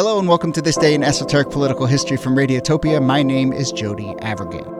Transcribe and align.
Hello 0.00 0.18
and 0.18 0.26
welcome 0.26 0.50
to 0.50 0.62
this 0.62 0.78
day 0.78 0.94
in 0.94 1.02
esoteric 1.02 1.50
political 1.50 1.84
history 1.84 2.16
from 2.16 2.34
Radiotopia. 2.34 3.04
My 3.04 3.22
name 3.22 3.52
is 3.52 3.70
Jody 3.70 4.14
Avirgan. 4.22 4.79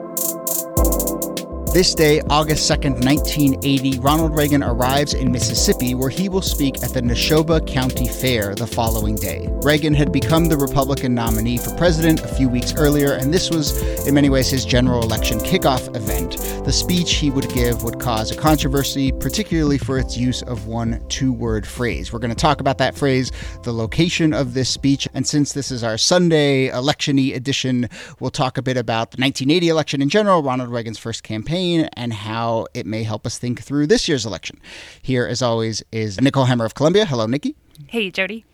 This 1.73 1.95
day, 1.95 2.19
August 2.29 2.69
2nd, 2.69 3.05
1980, 3.05 3.99
Ronald 3.99 4.35
Reagan 4.35 4.61
arrives 4.61 5.13
in 5.13 5.31
Mississippi 5.31 5.95
where 5.95 6.09
he 6.09 6.27
will 6.27 6.41
speak 6.41 6.83
at 6.83 6.93
the 6.93 6.99
Neshoba 6.99 7.65
County 7.65 8.09
Fair 8.09 8.53
the 8.55 8.67
following 8.67 9.15
day. 9.15 9.47
Reagan 9.63 9.93
had 9.93 10.11
become 10.11 10.47
the 10.47 10.57
Republican 10.57 11.15
nominee 11.15 11.57
for 11.57 11.73
president 11.77 12.25
a 12.25 12.27
few 12.27 12.49
weeks 12.49 12.73
earlier, 12.75 13.13
and 13.13 13.33
this 13.33 13.49
was, 13.49 13.81
in 14.05 14.13
many 14.13 14.29
ways, 14.29 14.49
his 14.49 14.65
general 14.65 15.01
election 15.01 15.39
kickoff 15.39 15.95
event. 15.95 16.31
The 16.65 16.73
speech 16.73 17.13
he 17.13 17.31
would 17.31 17.47
give 17.53 17.83
would 17.83 18.01
cause 18.01 18.31
a 18.31 18.35
controversy, 18.35 19.13
particularly 19.13 19.77
for 19.77 19.97
its 19.97 20.17
use 20.17 20.41
of 20.41 20.67
one 20.67 21.01
two 21.07 21.31
word 21.31 21.65
phrase. 21.65 22.11
We're 22.11 22.19
going 22.19 22.31
to 22.31 22.35
talk 22.35 22.59
about 22.59 22.79
that 22.79 22.95
phrase, 22.95 23.31
the 23.63 23.71
location 23.71 24.33
of 24.33 24.53
this 24.53 24.69
speech, 24.69 25.07
and 25.13 25.25
since 25.25 25.53
this 25.53 25.71
is 25.71 25.85
our 25.85 25.97
Sunday 25.97 26.67
electiony 26.67 27.33
edition, 27.33 27.87
we'll 28.19 28.29
talk 28.29 28.57
a 28.57 28.61
bit 28.61 28.75
about 28.75 29.11
the 29.11 29.21
1980 29.21 29.69
election 29.69 30.01
in 30.01 30.09
general, 30.09 30.43
Ronald 30.43 30.69
Reagan's 30.69 30.99
first 30.99 31.23
campaign 31.23 31.60
campaign 31.61 31.89
and 31.93 32.13
how 32.13 32.67
it 32.73 32.85
may 32.85 33.03
help 33.03 33.25
us 33.25 33.37
think 33.37 33.61
through 33.61 33.87
this 33.87 34.07
year's 34.07 34.25
election. 34.25 34.59
Here, 35.01 35.25
as 35.25 35.41
always, 35.41 35.83
is 35.91 36.19
Nicole 36.19 36.45
Hemmer 36.45 36.65
of 36.65 36.73
Columbia. 36.73 37.05
Hello, 37.05 37.25
Nikki. 37.25 37.55
Hey, 37.87 38.11
Jody. 38.11 38.45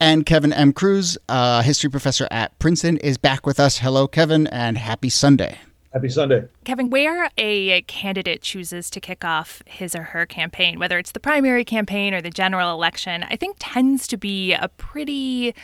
And 0.00 0.26
Kevin 0.26 0.52
M. 0.52 0.72
Kruse, 0.72 1.16
a 1.28 1.62
history 1.62 1.90
professor 1.90 2.28
at 2.30 2.56
Princeton, 2.58 2.98
is 2.98 3.18
back 3.18 3.46
with 3.46 3.58
us. 3.58 3.78
Hello, 3.78 4.06
Kevin, 4.06 4.46
and 4.48 4.78
happy 4.78 5.08
Sunday. 5.08 5.58
Happy 5.92 6.08
Sunday. 6.10 6.44
Kevin, 6.64 6.90
where 6.90 7.30
a 7.38 7.80
candidate 7.82 8.42
chooses 8.42 8.90
to 8.90 9.00
kick 9.00 9.24
off 9.24 9.62
his 9.66 9.94
or 9.94 10.02
her 10.02 10.26
campaign, 10.26 10.78
whether 10.78 10.98
it's 10.98 11.12
the 11.12 11.20
primary 11.20 11.64
campaign 11.64 12.12
or 12.12 12.20
the 12.20 12.30
general 12.30 12.70
election, 12.72 13.22
I 13.22 13.36
think 13.36 13.56
tends 13.58 14.06
to 14.08 14.18
be 14.18 14.52
a 14.52 14.68
pretty 14.76 15.54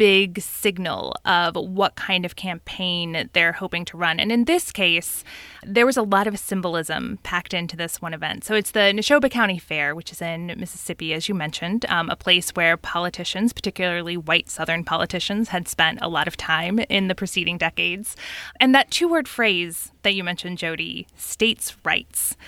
big 0.00 0.40
signal 0.40 1.14
of 1.26 1.54
what 1.54 1.94
kind 1.94 2.24
of 2.24 2.34
campaign 2.34 3.28
they're 3.34 3.52
hoping 3.52 3.84
to 3.84 3.98
run. 3.98 4.18
And 4.18 4.32
in 4.32 4.46
this 4.46 4.72
case, 4.72 5.22
there 5.62 5.84
was 5.84 5.98
a 5.98 6.02
lot 6.02 6.26
of 6.26 6.38
symbolism 6.38 7.18
packed 7.22 7.52
into 7.52 7.76
this 7.76 8.00
one 8.00 8.14
event. 8.14 8.44
So 8.44 8.54
it's 8.54 8.70
the 8.70 8.94
Neshoba 8.94 9.30
County 9.30 9.58
Fair, 9.58 9.94
which 9.94 10.10
is 10.10 10.22
in 10.22 10.54
Mississippi, 10.56 11.12
as 11.12 11.28
you 11.28 11.34
mentioned, 11.34 11.84
um, 11.90 12.08
a 12.08 12.16
place 12.16 12.48
where 12.52 12.78
politicians, 12.78 13.52
particularly 13.52 14.16
white 14.16 14.48
Southern 14.48 14.84
politicians, 14.84 15.50
had 15.50 15.68
spent 15.68 15.98
a 16.00 16.08
lot 16.08 16.26
of 16.26 16.34
time 16.34 16.78
in 16.88 17.08
the 17.08 17.14
preceding 17.14 17.58
decades. 17.58 18.16
And 18.58 18.74
that 18.74 18.90
two 18.90 19.06
word 19.06 19.28
phrase 19.28 19.92
that 20.00 20.14
you 20.14 20.24
mentioned, 20.24 20.56
Jody, 20.56 21.08
states' 21.14 21.76
rights 21.84 22.38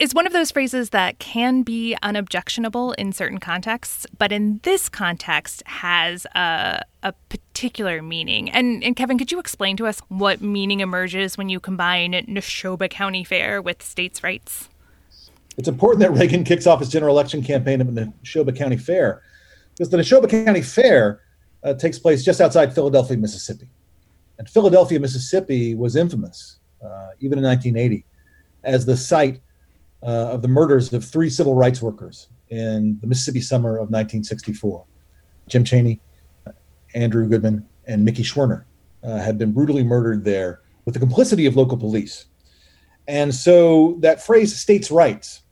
is 0.00 0.14
one 0.14 0.26
of 0.26 0.32
those 0.32 0.50
phrases 0.50 0.90
that 0.90 1.18
can 1.18 1.62
be 1.62 1.96
unobjectionable 2.02 2.92
in 2.92 3.12
certain 3.12 3.38
contexts, 3.38 4.06
but 4.18 4.32
in 4.32 4.60
this 4.62 4.88
context 4.88 5.62
has 5.66 6.26
a, 6.34 6.82
a 7.02 7.12
particular 7.28 8.02
meaning. 8.02 8.50
And, 8.50 8.84
and 8.84 8.94
Kevin, 8.94 9.18
could 9.18 9.32
you 9.32 9.38
explain 9.38 9.76
to 9.78 9.86
us 9.86 10.00
what 10.08 10.40
meaning 10.40 10.80
emerges 10.80 11.38
when 11.38 11.48
you 11.48 11.60
combine 11.60 12.12
Neshoba 12.12 12.90
County 12.90 13.24
Fair 13.24 13.62
with 13.62 13.82
states' 13.82 14.22
rights? 14.22 14.68
It's 15.56 15.68
important 15.68 16.00
that 16.00 16.10
Reagan 16.12 16.44
kicks 16.44 16.66
off 16.66 16.80
his 16.80 16.90
general 16.90 17.14
election 17.14 17.42
campaign 17.42 17.80
at 17.80 17.94
the 17.94 18.12
Neshoba 18.22 18.54
County 18.54 18.76
Fair 18.76 19.22
because 19.72 19.88
the 19.88 19.96
Neshoba 19.96 20.28
County 20.28 20.62
Fair 20.62 21.20
uh, 21.62 21.74
takes 21.74 21.98
place 21.98 22.22
just 22.24 22.40
outside 22.40 22.74
Philadelphia, 22.74 23.16
Mississippi. 23.16 23.68
And 24.38 24.48
Philadelphia, 24.48 25.00
Mississippi 25.00 25.74
was 25.74 25.96
infamous, 25.96 26.58
uh, 26.84 27.10
even 27.20 27.38
in 27.38 27.44
1980, 27.44 28.04
as 28.64 28.84
the 28.84 28.96
site 28.96 29.40
uh, 30.02 30.30
of 30.32 30.42
the 30.42 30.48
murders 30.48 30.92
of 30.92 31.04
three 31.04 31.30
civil 31.30 31.54
rights 31.54 31.82
workers 31.82 32.28
in 32.48 32.98
the 33.00 33.06
Mississippi 33.06 33.40
summer 33.40 33.76
of 33.76 33.90
1964. 33.90 34.84
Jim 35.48 35.64
Chaney, 35.64 36.00
Andrew 36.94 37.28
Goodman, 37.28 37.66
and 37.86 38.04
Mickey 38.04 38.22
Schwerner 38.22 38.64
uh, 39.02 39.18
had 39.18 39.38
been 39.38 39.52
brutally 39.52 39.84
murdered 39.84 40.24
there 40.24 40.60
with 40.84 40.94
the 40.94 41.00
complicity 41.00 41.46
of 41.46 41.56
local 41.56 41.76
police. 41.76 42.26
And 43.08 43.34
so 43.34 43.96
that 44.00 44.24
phrase, 44.24 44.56
states' 44.56 44.90
rights, 44.90 45.42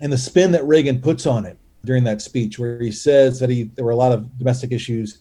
and 0.00 0.12
the 0.12 0.18
spin 0.18 0.52
that 0.52 0.64
Reagan 0.64 1.00
puts 1.00 1.26
on 1.26 1.44
it 1.44 1.58
during 1.84 2.04
that 2.04 2.22
speech, 2.22 2.58
where 2.58 2.80
he 2.80 2.92
says 2.92 3.38
that 3.40 3.50
he, 3.50 3.64
there 3.64 3.84
were 3.84 3.90
a 3.90 3.96
lot 3.96 4.12
of 4.12 4.38
domestic 4.38 4.72
issues 4.72 5.18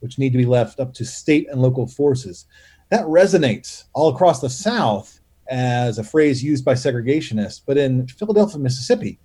which 0.00 0.18
need 0.18 0.32
to 0.32 0.38
be 0.38 0.46
left 0.46 0.80
up 0.80 0.94
to 0.94 1.04
state 1.04 1.48
and 1.50 1.60
local 1.60 1.86
forces, 1.86 2.46
that 2.90 3.04
resonates 3.04 3.84
all 3.94 4.08
across 4.14 4.40
the 4.40 4.50
South 4.50 5.17
as 5.48 5.98
a 5.98 6.04
phrase 6.04 6.42
used 6.42 6.64
by 6.64 6.74
segregationists, 6.74 7.60
but 7.64 7.78
in 7.78 8.06
Philadelphia, 8.06 8.58
Mississippi, 8.58 9.18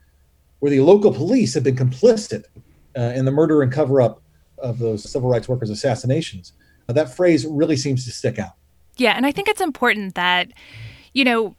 where 0.59 0.71
the 0.71 0.79
local 0.79 1.13
police 1.13 1.53
have 1.53 1.63
been 1.63 1.75
complicit 1.75 2.45
uh, 2.97 3.13
in 3.15 3.25
the 3.25 3.31
murder 3.31 3.61
and 3.61 3.71
cover 3.71 4.01
up 4.01 4.21
of 4.57 4.79
those 4.79 5.09
civil 5.09 5.29
rights 5.29 5.49
workers' 5.49 5.69
assassinations, 5.69 6.53
uh, 6.87 6.93
that 6.93 7.13
phrase 7.13 7.45
really 7.45 7.75
seems 7.75 8.05
to 8.05 8.11
stick 8.11 8.39
out. 8.39 8.53
Yeah, 8.97 9.13
and 9.17 9.25
I 9.25 9.31
think 9.31 9.49
it's 9.49 9.61
important 9.61 10.15
that, 10.15 10.51
you 11.13 11.25
know, 11.25 11.55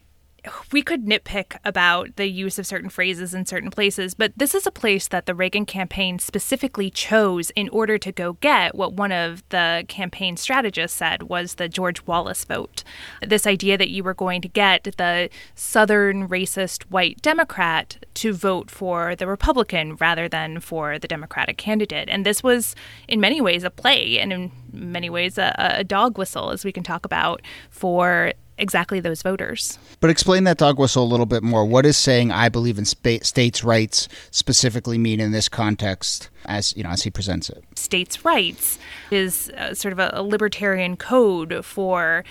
we 0.73 0.83
could 0.83 1.05
nitpick 1.05 1.57
about 1.65 2.17
the 2.17 2.27
use 2.27 2.59
of 2.59 2.67
certain 2.67 2.91
phrases 2.91 3.35
in 3.35 3.47
certain 3.47 3.71
places, 3.71 4.15
but 4.15 4.33
this 4.37 4.55
is 4.55 4.67
a 4.67 4.71
place 4.71 5.09
that 5.09 5.27
the 5.27 5.35
Reagan 5.35 5.67
campaign 5.67 6.19
specifically 6.19 6.91
chose 6.91 7.51
in 7.51 7.69
order 7.71 7.99
to 7.99 8.13
go 8.13 8.35
get 8.35 8.75
what 8.75 8.95
one 8.95 9.13
of 9.13 9.43
the 9.49 9.85
campaign 9.89 10.37
strategists 10.37 10.97
said 10.97 11.25
was 11.25 11.55
the 11.55 11.69
George 11.69 12.07
Wallace 12.07 12.45
vote. 12.45 12.85
This 13.27 13.47
idea 13.47 13.79
that 13.79 13.91
you 13.91 14.05
were 14.05 14.15
going 14.15 14.41
to 14.43 14.49
get 14.49 14.85
the 14.85 15.31
Southern 15.55 16.29
racist 16.29 16.85
white 16.85 17.23
Democrat 17.23 18.05
to 18.15 18.33
vote 18.33 18.71
for 18.71 19.17
the 19.17 19.27
Republican 19.27 19.97
rather 19.97 20.29
than 20.29 20.61
for 20.61 20.99
the 20.99 21.09
Democratic 21.09 21.57
candidate. 21.57 22.09
And 22.09 22.25
this 22.25 22.43
was, 22.43 22.75
in 23.09 23.21
many 23.21 23.41
ways, 23.41 23.65
a 23.65 23.71
play 23.71 24.19
and 24.19 24.33
in 24.33 24.53
many 24.73 25.09
ways 25.09 25.39
a, 25.39 25.55
a 25.59 25.85
dog 25.85 26.19
whistle, 26.19 26.51
as 26.51 26.65
we 26.65 26.73
can 26.73 26.83
talk 26.83 27.05
about, 27.05 27.43
for 27.71 28.33
exactly 28.59 29.01
those 29.01 29.23
voters. 29.23 29.79
But 30.01 30.11
explain 30.11 30.45
that 30.45 30.59
dog 30.59 30.79
whistle 30.79 31.05
a 31.05 31.07
little 31.07 31.27
bit 31.27 31.43
more. 31.43 31.65
What 31.65 31.87
is 31.87 31.97
saying 31.97 32.33
"I 32.33 32.49
believe 32.49 32.79
in 32.79 32.85
spa- 32.85 33.23
states' 33.23 33.65
rights" 33.65 34.09
specifically 34.31 34.99
mean 34.99 35.21
in 35.21 35.33
this 35.33 35.49
context, 35.49 36.31
as 36.45 36.77
you 36.77 36.83
know, 36.83 36.91
as 36.91 37.03
he 37.03 37.11
presents 37.11 37.49
it? 37.51 37.65
States' 37.75 38.25
rights 38.25 38.79
is 39.11 39.51
uh, 39.51 39.75
sort 39.75 39.93
of 39.93 39.99
a, 39.99 40.11
a 40.15 40.23
libertarian 40.23 40.97
code 40.97 41.65
for 41.65 42.25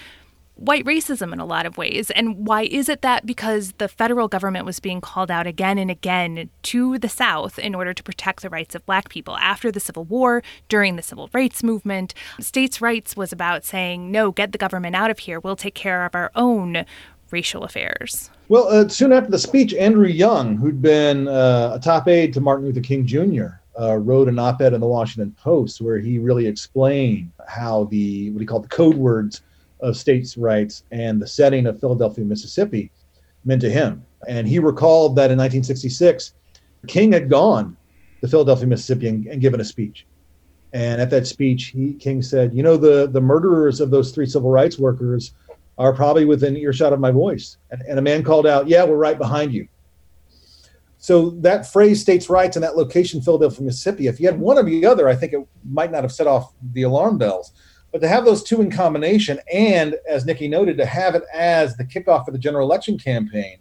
white 0.55 0.85
racism 0.85 1.33
in 1.33 1.39
a 1.39 1.45
lot 1.45 1.65
of 1.65 1.77
ways. 1.77 2.11
And 2.11 2.47
why 2.47 2.63
is 2.63 2.89
it 2.89 3.01
that? 3.01 3.25
Because 3.25 3.73
the 3.77 3.87
federal 3.87 4.27
government 4.27 4.65
was 4.65 4.79
being 4.79 5.01
called 5.01 5.31
out 5.31 5.47
again 5.47 5.77
and 5.77 5.89
again 5.89 6.49
to 6.63 6.97
the 6.99 7.09
South 7.09 7.57
in 7.57 7.75
order 7.75 7.93
to 7.93 8.03
protect 8.03 8.41
the 8.41 8.49
rights 8.49 8.75
of 8.75 8.85
black 8.85 9.09
people. 9.09 9.35
After 9.37 9.71
the 9.71 9.79
Civil 9.79 10.05
War, 10.05 10.43
during 10.69 10.95
the 10.95 11.01
Civil 11.01 11.29
Rights 11.33 11.63
Movement, 11.63 12.13
states' 12.39 12.81
rights 12.81 13.17
was 13.17 13.31
about 13.31 13.65
saying, 13.65 14.11
no, 14.11 14.31
get 14.31 14.51
the 14.51 14.57
government 14.57 14.95
out 14.95 15.09
of 15.09 15.19
here. 15.19 15.39
We'll 15.39 15.55
take 15.55 15.75
care 15.75 16.05
of 16.05 16.15
our 16.15 16.31
own 16.35 16.85
racial 17.31 17.63
affairs. 17.63 18.29
Well, 18.47 18.67
uh, 18.67 18.87
soon 18.89 19.11
after 19.11 19.31
the 19.31 19.39
speech, 19.39 19.73
Andrew 19.73 20.07
Young, 20.07 20.55
who'd 20.55 20.81
been 20.81 21.27
uh, 21.27 21.71
a 21.73 21.79
top 21.79 22.07
aide 22.07 22.33
to 22.33 22.41
Martin 22.41 22.67
Luther 22.67 22.81
King 22.81 23.05
Jr., 23.07 23.47
uh, 23.79 23.97
wrote 23.97 24.27
an 24.27 24.37
op-ed 24.37 24.73
in 24.73 24.81
the 24.81 24.87
Washington 24.87 25.35
Post 25.41 25.81
where 25.81 25.97
he 25.97 26.19
really 26.19 26.45
explained 26.45 27.31
how 27.47 27.85
the 27.85 28.29
what 28.29 28.39
he 28.39 28.45
called 28.45 28.63
the 28.65 28.69
code 28.69 28.95
words 28.95 29.41
of 29.83 29.97
states' 29.97 30.37
rights 30.37 30.83
and 30.91 31.21
the 31.21 31.27
setting 31.27 31.67
of 31.67 31.79
Philadelphia, 31.79 32.25
Mississippi 32.25 32.91
meant 33.45 33.61
to 33.61 33.69
him. 33.69 34.03
And 34.27 34.47
he 34.47 34.57
recalled 34.57 35.15
that 35.17 35.29
in 35.29 35.37
1966, 35.37 36.33
King 36.87 37.11
had 37.11 37.29
gone 37.29 37.77
to 38.21 38.27
Philadelphia, 38.27 38.65
Mississippi, 38.65 39.09
and, 39.09 39.27
and 39.27 39.41
given 39.41 39.59
a 39.59 39.65
speech. 39.65 40.07
And 40.71 41.01
at 41.01 41.09
that 41.11 41.27
speech, 41.27 41.65
he, 41.67 41.93
King 41.93 42.21
said, 42.21 42.55
"You 42.55 42.63
know, 42.63 42.77
the 42.77 43.07
the 43.07 43.21
murderers 43.21 43.79
of 43.79 43.91
those 43.91 44.11
three 44.11 44.25
civil 44.25 44.49
rights 44.49 44.79
workers 44.79 45.33
are 45.77 45.93
probably 45.93 46.25
within 46.25 46.57
earshot 46.57 46.93
of 46.93 46.99
my 46.99 47.11
voice." 47.11 47.57
And, 47.69 47.83
and 47.87 47.99
a 47.99 48.01
man 48.01 48.23
called 48.23 48.47
out, 48.47 48.67
"Yeah, 48.67 48.83
we're 48.83 48.95
right 48.95 49.17
behind 49.17 49.53
you." 49.53 49.67
So 50.97 51.31
that 51.41 51.71
phrase, 51.71 52.01
states' 52.01 52.29
rights, 52.29 52.55
and 52.55 52.63
that 52.63 52.77
location, 52.77 53.21
Philadelphia, 53.21 53.65
Mississippi. 53.65 54.07
If 54.07 54.19
you 54.19 54.25
had 54.25 54.39
one 54.39 54.57
or 54.57 54.63
the 54.63 54.85
other, 54.85 55.07
I 55.07 55.15
think 55.15 55.33
it 55.33 55.45
might 55.69 55.91
not 55.91 56.03
have 56.03 56.13
set 56.13 56.27
off 56.27 56.53
the 56.71 56.83
alarm 56.83 57.17
bells. 57.17 57.51
But 57.93 58.01
to 58.01 58.07
have 58.07 58.25
those 58.25 58.41
two 58.41 58.59
in 58.59 58.71
combination, 58.71 59.39
and 59.53 59.95
as 60.09 60.25
Nikki 60.25 60.47
noted, 60.47 60.77
to 60.77 60.85
have 60.85 61.13
it 61.13 61.23
as 61.31 61.77
the 61.77 61.85
kickoff 61.85 62.25
for 62.25 62.31
the 62.31 62.39
general 62.39 62.67
election 62.67 62.97
campaign, 62.97 63.59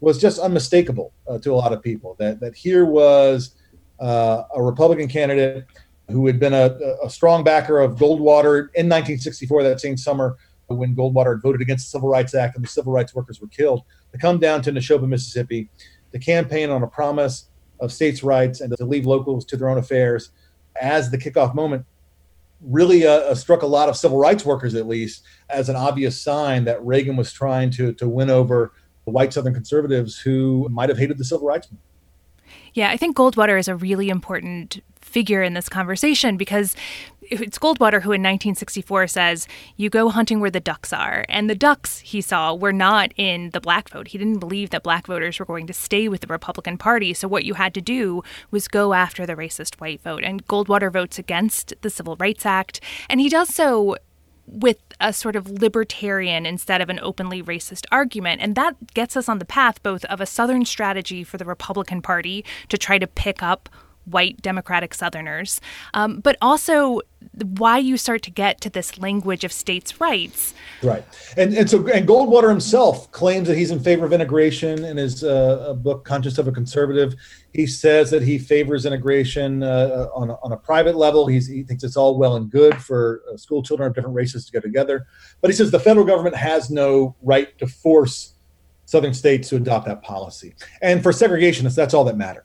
was 0.00 0.20
just 0.20 0.38
unmistakable 0.38 1.14
uh, 1.26 1.38
to 1.38 1.50
a 1.50 1.56
lot 1.56 1.72
of 1.72 1.82
people. 1.82 2.14
That 2.18 2.40
that 2.40 2.54
here 2.54 2.84
was 2.84 3.56
uh, 3.98 4.42
a 4.54 4.62
Republican 4.62 5.08
candidate 5.08 5.64
who 6.10 6.26
had 6.26 6.38
been 6.38 6.52
a, 6.52 6.76
a, 7.02 7.08
strong 7.08 7.42
backer 7.42 7.80
of 7.80 7.92
Goldwater 7.92 8.68
in 8.74 8.90
1964, 8.90 9.62
that 9.62 9.80
same 9.80 9.96
summer 9.96 10.36
when 10.66 10.94
Goldwater 10.94 11.32
had 11.36 11.42
voted 11.42 11.62
against 11.62 11.86
the 11.86 11.96
Civil 11.96 12.10
Rights 12.10 12.34
Act 12.34 12.56
and 12.56 12.64
the 12.64 12.68
civil 12.68 12.92
rights 12.92 13.14
workers 13.14 13.40
were 13.40 13.48
killed, 13.48 13.82
to 14.12 14.18
come 14.18 14.38
down 14.38 14.60
to 14.62 14.72
Neshoba, 14.72 15.08
Mississippi, 15.08 15.70
to 16.12 16.18
campaign 16.18 16.68
on 16.68 16.82
a 16.82 16.86
promise 16.86 17.48
of 17.80 17.90
states' 17.90 18.22
rights 18.22 18.60
and 18.60 18.76
to 18.76 18.84
leave 18.84 19.06
locals 19.06 19.46
to 19.46 19.56
their 19.56 19.70
own 19.70 19.78
affairs 19.78 20.32
as 20.78 21.10
the 21.10 21.16
kickoff 21.16 21.54
moment 21.54 21.86
really 22.64 23.06
uh, 23.06 23.12
uh 23.12 23.34
struck 23.34 23.62
a 23.62 23.66
lot 23.66 23.88
of 23.88 23.96
civil 23.96 24.18
rights 24.18 24.44
workers, 24.44 24.74
at 24.74 24.86
least, 24.86 25.24
as 25.50 25.68
an 25.68 25.76
obvious 25.76 26.20
sign 26.20 26.64
that 26.64 26.84
Reagan 26.84 27.16
was 27.16 27.32
trying 27.32 27.70
to, 27.72 27.92
to 27.94 28.08
win 28.08 28.30
over 28.30 28.72
the 29.04 29.10
white 29.10 29.32
Southern 29.32 29.54
conservatives 29.54 30.18
who 30.18 30.68
might 30.70 30.88
have 30.88 30.98
hated 30.98 31.18
the 31.18 31.24
civil 31.24 31.46
rights 31.46 31.66
movement. 31.70 31.93
Yeah, 32.74 32.90
I 32.90 32.96
think 32.96 33.16
Goldwater 33.16 33.58
is 33.58 33.68
a 33.68 33.76
really 33.76 34.08
important 34.08 34.82
figure 35.00 35.42
in 35.42 35.54
this 35.54 35.68
conversation 35.68 36.36
because 36.36 36.74
it's 37.22 37.58
Goldwater 37.58 38.02
who 38.02 38.12
in 38.12 38.20
1964 38.20 39.06
says, 39.06 39.48
You 39.76 39.88
go 39.88 40.08
hunting 40.08 40.40
where 40.40 40.50
the 40.50 40.60
ducks 40.60 40.92
are. 40.92 41.24
And 41.28 41.48
the 41.48 41.54
ducks 41.54 42.00
he 42.00 42.20
saw 42.20 42.54
were 42.54 42.72
not 42.72 43.12
in 43.16 43.50
the 43.50 43.60
black 43.60 43.88
vote. 43.88 44.08
He 44.08 44.18
didn't 44.18 44.40
believe 44.40 44.70
that 44.70 44.82
black 44.82 45.06
voters 45.06 45.38
were 45.38 45.44
going 45.44 45.66
to 45.66 45.72
stay 45.72 46.08
with 46.08 46.20
the 46.20 46.26
Republican 46.26 46.78
Party. 46.78 47.14
So 47.14 47.28
what 47.28 47.44
you 47.44 47.54
had 47.54 47.74
to 47.74 47.80
do 47.80 48.22
was 48.50 48.68
go 48.68 48.92
after 48.92 49.24
the 49.24 49.36
racist 49.36 49.80
white 49.80 50.02
vote. 50.02 50.24
And 50.24 50.46
Goldwater 50.46 50.92
votes 50.92 51.18
against 51.18 51.74
the 51.82 51.90
Civil 51.90 52.16
Rights 52.16 52.44
Act. 52.44 52.80
And 53.08 53.20
he 53.20 53.28
does 53.28 53.54
so 53.54 53.96
with 54.46 54.78
a 55.00 55.12
sort 55.12 55.36
of 55.36 55.50
libertarian 55.50 56.46
instead 56.46 56.80
of 56.80 56.90
an 56.90 57.00
openly 57.02 57.42
racist 57.42 57.86
argument. 57.90 58.40
And 58.40 58.54
that 58.54 58.94
gets 58.94 59.16
us 59.16 59.28
on 59.28 59.38
the 59.38 59.44
path 59.44 59.82
both 59.82 60.04
of 60.06 60.20
a 60.20 60.26
Southern 60.26 60.64
strategy 60.64 61.24
for 61.24 61.38
the 61.38 61.44
Republican 61.44 62.02
Party 62.02 62.44
to 62.68 62.78
try 62.78 62.98
to 62.98 63.06
pick 63.06 63.42
up 63.42 63.68
white 64.06 64.40
Democratic 64.42 64.94
Southerners, 64.94 65.60
um, 65.94 66.20
but 66.20 66.36
also 66.40 67.00
why 67.58 67.78
you 67.78 67.96
start 67.96 68.22
to 68.22 68.30
get 68.30 68.60
to 68.60 68.70
this 68.70 68.98
language 68.98 69.44
of 69.44 69.52
states' 69.52 70.00
rights. 70.00 70.54
Right, 70.82 71.04
and 71.36 71.54
and 71.54 71.68
so 71.68 71.86
and 71.88 72.06
Goldwater 72.06 72.48
himself 72.48 73.10
claims 73.12 73.48
that 73.48 73.56
he's 73.56 73.70
in 73.70 73.80
favor 73.80 74.04
of 74.04 74.12
integration 74.12 74.84
in 74.84 74.96
his 74.96 75.24
uh, 75.24 75.74
book 75.74 76.04
"Conscience 76.04 76.38
of 76.38 76.48
a 76.48 76.52
Conservative." 76.52 77.14
He 77.52 77.66
says 77.66 78.10
that 78.10 78.22
he 78.22 78.38
favors 78.38 78.84
integration 78.84 79.62
uh, 79.62 80.08
on 80.14 80.30
a, 80.30 80.34
on 80.42 80.52
a 80.52 80.56
private 80.56 80.96
level. 80.96 81.28
He's, 81.28 81.46
he 81.46 81.62
thinks 81.62 81.84
it's 81.84 81.96
all 81.96 82.18
well 82.18 82.34
and 82.34 82.50
good 82.50 82.82
for 82.82 83.22
uh, 83.32 83.36
school 83.36 83.62
children 83.62 83.86
of 83.86 83.94
different 83.94 84.16
races 84.16 84.44
to 84.46 84.52
go 84.52 84.60
together, 84.60 85.06
but 85.40 85.50
he 85.50 85.56
says 85.56 85.70
the 85.70 85.78
federal 85.78 86.04
government 86.04 86.34
has 86.34 86.70
no 86.70 87.14
right 87.22 87.56
to 87.58 87.66
force 87.66 88.34
southern 88.86 89.14
states 89.14 89.48
to 89.48 89.56
adopt 89.56 89.86
that 89.86 90.02
policy. 90.02 90.54
And 90.82 91.02
for 91.02 91.12
segregationists, 91.12 91.74
that's 91.74 91.94
all 91.94 92.04
that 92.04 92.16
mattered. 92.16 92.44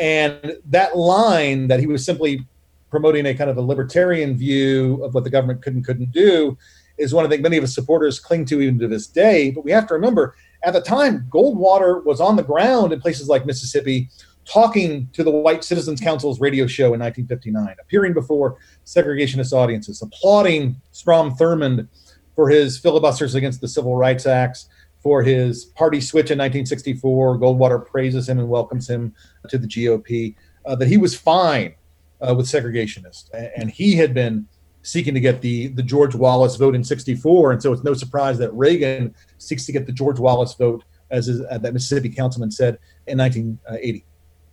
And 0.00 0.56
that 0.64 0.96
line 0.96 1.68
that 1.68 1.78
he 1.78 1.86
was 1.86 2.04
simply 2.04 2.46
promoting 2.90 3.26
a 3.26 3.34
kind 3.34 3.50
of 3.50 3.58
a 3.58 3.62
libertarian 3.62 4.36
view 4.36 5.02
of 5.04 5.14
what 5.14 5.24
the 5.24 5.30
government 5.30 5.62
could 5.62 5.74
and 5.74 5.84
couldn't 5.84 6.10
do 6.10 6.56
is 6.98 7.14
one 7.14 7.24
of 7.24 7.30
the 7.30 7.38
many 7.38 7.56
of 7.56 7.62
his 7.62 7.74
supporters 7.74 8.18
cling 8.18 8.44
to 8.46 8.60
even 8.60 8.78
to 8.78 8.88
this 8.88 9.06
day. 9.06 9.50
But 9.50 9.64
we 9.64 9.70
have 9.70 9.86
to 9.88 9.94
remember 9.94 10.34
at 10.62 10.72
the 10.72 10.80
time, 10.80 11.26
Goldwater 11.30 12.04
was 12.04 12.20
on 12.20 12.36
the 12.36 12.42
ground 12.42 12.92
in 12.92 13.00
places 13.00 13.28
like 13.28 13.46
Mississippi 13.46 14.08
talking 14.44 15.08
to 15.12 15.22
the 15.22 15.30
White 15.30 15.64
Citizens 15.64 16.00
Council's 16.00 16.40
radio 16.40 16.66
show 16.66 16.92
in 16.94 17.00
1959, 17.00 17.76
appearing 17.80 18.12
before 18.12 18.58
segregationist 18.84 19.52
audiences, 19.52 20.02
applauding 20.02 20.80
Strom 20.92 21.34
Thurmond 21.36 21.88
for 22.34 22.48
his 22.48 22.78
filibusters 22.78 23.34
against 23.34 23.60
the 23.60 23.68
Civil 23.68 23.96
Rights 23.96 24.26
Acts, 24.26 24.68
for 25.00 25.22
his 25.22 25.64
party 25.64 26.00
switch 26.00 26.30
in 26.30 26.38
1964. 26.38 27.38
Goldwater 27.38 27.84
praises 27.84 28.28
him 28.28 28.38
and 28.38 28.48
welcomes 28.48 28.88
him 28.88 29.14
to 29.48 29.58
the 29.58 29.66
GOP. 29.66 30.34
Uh, 30.66 30.76
that 30.76 30.88
he 30.88 30.98
was 30.98 31.16
fine 31.18 31.74
uh, 32.20 32.34
with 32.34 32.46
segregationists, 32.46 33.30
and 33.56 33.70
he 33.70 33.96
had 33.96 34.12
been 34.12 34.46
seeking 34.82 35.14
to 35.14 35.20
get 35.20 35.40
the 35.40 35.68
the 35.68 35.82
George 35.82 36.14
Wallace 36.14 36.56
vote 36.56 36.74
in 36.74 36.84
'64, 36.84 37.52
and 37.52 37.62
so 37.62 37.72
it's 37.72 37.82
no 37.82 37.94
surprise 37.94 38.36
that 38.38 38.52
Reagan 38.52 39.14
seeks 39.38 39.64
to 39.66 39.72
get 39.72 39.86
the 39.86 39.92
George 39.92 40.18
Wallace 40.18 40.54
vote, 40.54 40.84
as 41.10 41.28
is, 41.28 41.42
uh, 41.50 41.56
that 41.58 41.72
Mississippi 41.72 42.10
councilman 42.10 42.50
said 42.50 42.78
in 43.06 43.16
1980. 43.18 44.04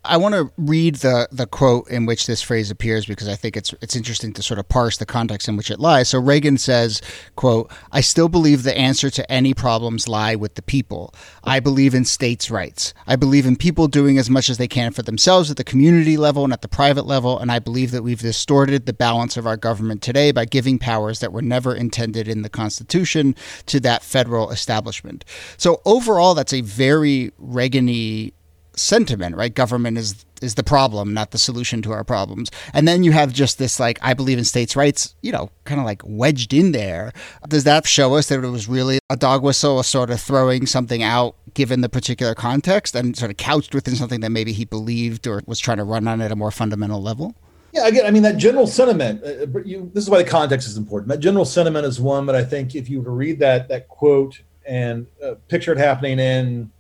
I 0.08 0.18
want 0.18 0.36
to 0.36 0.52
read 0.58 0.96
the 0.96 1.28
the 1.32 1.46
quote 1.46 1.90
in 1.90 2.06
which 2.06 2.26
this 2.26 2.42
phrase 2.42 2.72
appears 2.72 3.06
because 3.06 3.28
I 3.28 3.36
think 3.36 3.58
it's 3.58 3.74
it's 3.82 3.96
interesting 3.96 4.34
to 4.34 4.44
sort 4.44 4.60
of 4.60 4.70
parse 4.70 4.98
the 4.98 5.06
context 5.06 5.48
in 5.48 5.58
which 5.58 5.70
it 5.70 5.80
lies. 5.80 6.10
So 6.10 6.20
Reagan 6.20 6.58
says, 6.58 7.02
"quote 7.36 7.72
I 7.92 8.02
still 8.02 8.30
believe 8.30 8.64
the 8.64 8.78
answer 8.78 9.10
to 9.10 9.32
any 9.32 9.54
problems 9.54 10.08
lie 10.08 10.36
with 10.36 10.56
the 10.56 10.62
people. 10.62 11.14
I 11.44 11.60
believe 11.60 11.94
in 11.94 12.06
states' 12.06 12.50
rights. 12.50 12.94
I 13.06 13.16
believe 13.16 13.46
in 13.46 13.56
people 13.56 13.88
doing 13.88 14.18
as 14.18 14.30
much 14.30 14.50
as 14.50 14.58
they 14.58 14.68
can 14.68 14.92
for 14.92 15.04
themselves 15.04 15.52
at 15.52 15.58
the 15.58 15.64
community 15.64 16.18
level 16.18 16.44
and 16.44 16.54
at 16.54 16.62
the 16.62 16.68
private 16.68 17.06
level, 17.06 17.38
and 17.38 17.52
I 17.52 17.60
believe 17.60 17.92
that 17.92 18.04
we've 18.04 18.20
distorted 18.20 18.86
the 18.86 18.94
balance 18.94 19.38
of 19.38 19.46
our 19.46 19.58
government 19.58 20.02
today 20.02 20.32
by 20.32 20.46
giving 20.46 20.80
powers 20.80 21.20
that 21.20 21.34
were 21.34 21.42
never 21.42 21.76
intended 21.76 22.28
in 22.28 22.42
the 22.42 22.50
Constitution 22.50 23.36
to 23.66 23.80
that 23.82 24.04
federal 24.04 24.52
establishment." 24.52 25.26
So 25.58 25.82
overall, 25.86 26.34
that's 26.34 26.54
a 26.54 26.62
very 26.62 27.32
Reagan-y 27.38 28.32
sentiment, 28.80 29.36
right? 29.36 29.54
Government 29.54 29.98
is 29.98 30.26
is 30.42 30.56
the 30.56 30.64
problem, 30.64 31.14
not 31.14 31.32
the 31.32 31.38
solution 31.38 31.82
to 31.82 31.92
our 31.92 32.04
problems. 32.04 32.52
And 32.74 32.88
then 32.88 33.04
you 33.04 33.12
have 33.12 33.34
just 33.34 33.58
this 33.58 33.80
like 33.80 34.00
I 34.02 34.14
believe 34.14 34.38
in 34.38 34.44
states' 34.44 34.76
rights, 34.76 35.16
you 35.22 35.32
know, 35.32 35.50
kind 35.66 35.80
of 35.80 35.86
like 35.86 36.02
wedged 36.06 36.54
in 36.54 36.72
there. 36.72 37.12
Does 37.48 37.64
that 37.64 37.88
show 37.88 38.16
us 38.16 38.30
that 38.30 38.44
it 38.44 38.50
was 38.50 38.68
really 38.68 39.00
a 39.10 39.16
dog 39.16 39.44
whistle, 39.44 39.80
a 39.80 39.84
sort 39.84 40.10
of 40.10 40.22
throwing 40.22 40.66
something 40.66 41.04
out 41.04 41.36
given 41.54 41.82
the 41.82 41.90
particular 41.90 42.36
context 42.36 42.96
and 42.96 43.18
sort 43.18 43.32
of 43.32 43.38
couched 43.38 43.74
within 43.74 43.96
something 43.96 44.20
that 44.22 44.30
maybe 44.30 44.54
he 44.54 44.66
believed 44.66 45.28
or 45.28 45.42
was 45.48 45.60
trying 45.60 45.78
to 45.78 45.84
run 45.84 46.08
on 46.08 46.22
at 46.22 46.32
a 46.32 46.36
more 46.36 46.52
fundamental 46.52 47.02
level? 47.02 47.36
Yeah, 47.74 47.88
again, 47.88 48.06
I 48.06 48.12
mean 48.12 48.24
that 48.24 48.38
general 48.38 48.68
sentiment. 48.68 49.24
Uh, 49.24 49.60
you, 49.66 49.92
this 49.94 50.04
is 50.04 50.10
why 50.10 50.22
the 50.22 50.30
context 50.30 50.68
is 50.68 50.78
important. 50.78 51.10
That 51.10 51.20
general 51.20 51.46
sentiment 51.46 51.86
is 51.86 52.00
one, 52.00 52.26
but 52.26 52.36
I 52.36 52.44
think 52.44 52.76
if 52.76 52.90
you 52.90 53.00
were 53.00 53.06
to 53.06 53.12
read 53.12 53.40
that 53.40 53.68
that 53.70 53.88
quote 53.88 54.42
and 54.66 55.08
uh, 55.24 55.36
picture 55.48 55.72
it 55.72 55.78
happening 55.78 56.20
in 56.20 56.72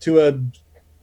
to 0.00 0.20
a 0.20 0.38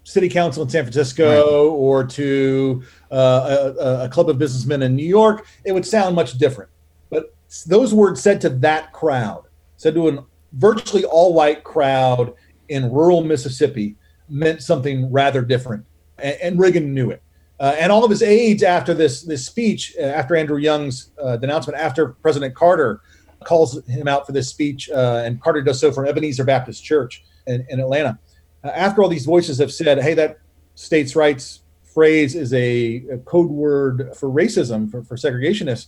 city 0.04 0.30
council 0.30 0.64
in 0.64 0.70
San 0.70 0.84
Francisco 0.84 1.70
right. 1.70 1.70
or 1.70 2.04
to 2.06 2.84
uh, 3.12 3.74
a, 3.80 4.06
a, 4.06 4.10
club 4.10 4.30
of 4.30 4.38
businessmen 4.38 4.84
in 4.84 4.96
New 4.96 5.06
York, 5.06 5.46
it 5.66 5.72
would 5.72 5.86
sound 5.86 6.16
much 6.16 6.38
different. 6.38 6.70
But 7.10 7.34
those 7.66 7.94
words 7.94 8.22
said 8.22 8.42
to 8.42 8.50
that 8.50 8.92
crowd, 8.92 9.46
said 9.78 9.96
to 9.96 10.10
a 10.10 10.26
virtually 10.54 11.06
all 11.06 11.34
white 11.34 11.64
crowd 11.64 12.34
in 12.70 12.92
rural 12.92 13.24
Mississippi, 13.24 13.96
meant 14.30 14.62
something 14.62 15.12
rather 15.12 15.42
different. 15.42 15.86
And, 16.20 16.38
and 16.42 16.60
Reagan 16.60 16.94
knew 16.94 17.12
it. 17.12 17.22
Uh, 17.60 17.76
and 17.80 17.92
all 17.92 18.04
of 18.04 18.10
his 18.10 18.22
aides 18.22 18.64
after 18.64 18.94
this 18.94 19.22
this 19.22 19.46
speech, 19.46 19.96
uh, 19.98 20.04
after 20.04 20.36
Andrew 20.36 20.58
Young's 20.58 21.12
uh, 21.22 21.38
denouncement, 21.38 21.80
after 21.80 22.10
President 22.10 22.56
Carter 22.56 23.02
calls 23.46 23.86
him 23.88 24.08
out 24.08 24.26
for 24.26 24.32
this 24.32 24.50
speech, 24.50 24.90
uh, 24.90 25.22
and 25.24 25.40
Carter 25.42 25.62
does 25.62 25.80
so 25.80 25.92
from 25.92 26.06
Ebenezer 26.06 26.44
Baptist 26.44 26.84
Church 26.84 27.24
in, 27.48 27.66
in 27.70 27.80
Atlanta 27.80 28.20
after 28.64 29.04
all 29.04 29.10
these 29.10 29.26
voices 29.26 29.58
have 29.58 29.72
said, 29.72 30.02
hey, 30.02 30.14
that 30.14 30.40
states' 30.76 31.16
rights 31.16 31.62
phrase 31.94 32.36
is 32.36 32.54
a, 32.54 33.04
a 33.12 33.18
code 33.20 33.50
word 33.50 34.16
for 34.16 34.30
racism, 34.30 34.90
for, 34.90 35.04
for 35.04 35.16
segregationists, 35.16 35.88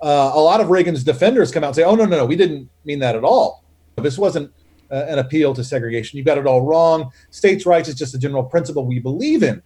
uh, 0.00 0.32
a 0.34 0.40
lot 0.40 0.60
of 0.60 0.70
Reagan's 0.70 1.04
defenders 1.04 1.50
come 1.50 1.64
out 1.64 1.68
and 1.68 1.76
say, 1.76 1.84
oh, 1.84 1.94
no, 1.94 2.04
no, 2.04 2.18
no, 2.18 2.26
we 2.26 2.36
didn't 2.36 2.68
mean 2.84 2.98
that 2.98 3.14
at 3.14 3.24
all. 3.24 3.64
This 3.96 4.18
wasn't 4.18 4.52
uh, 4.90 5.06
an 5.08 5.18
appeal 5.18 5.54
to 5.54 5.64
segregation. 5.64 6.18
You 6.18 6.24
got 6.24 6.38
it 6.38 6.46
all 6.46 6.62
wrong. 6.62 7.10
States' 7.30 7.66
rights 7.66 7.88
is 7.88 7.94
just 7.94 8.14
a 8.14 8.18
general 8.18 8.42
principle 8.42 8.86
we 8.86 8.98
believe 8.98 9.42
in. 9.42 9.62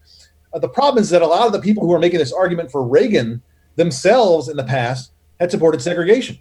Uh, 0.52 0.58
the 0.58 0.68
problem 0.68 1.02
is 1.02 1.10
that 1.10 1.22
a 1.22 1.26
lot 1.26 1.46
of 1.46 1.52
the 1.52 1.60
people 1.60 1.84
who 1.86 1.92
are 1.92 1.98
making 1.98 2.18
this 2.18 2.32
argument 2.32 2.70
for 2.70 2.86
Reagan 2.86 3.42
themselves 3.76 4.48
in 4.48 4.56
the 4.56 4.64
past 4.64 5.12
had 5.40 5.50
supported 5.50 5.80
segregation. 5.80 6.38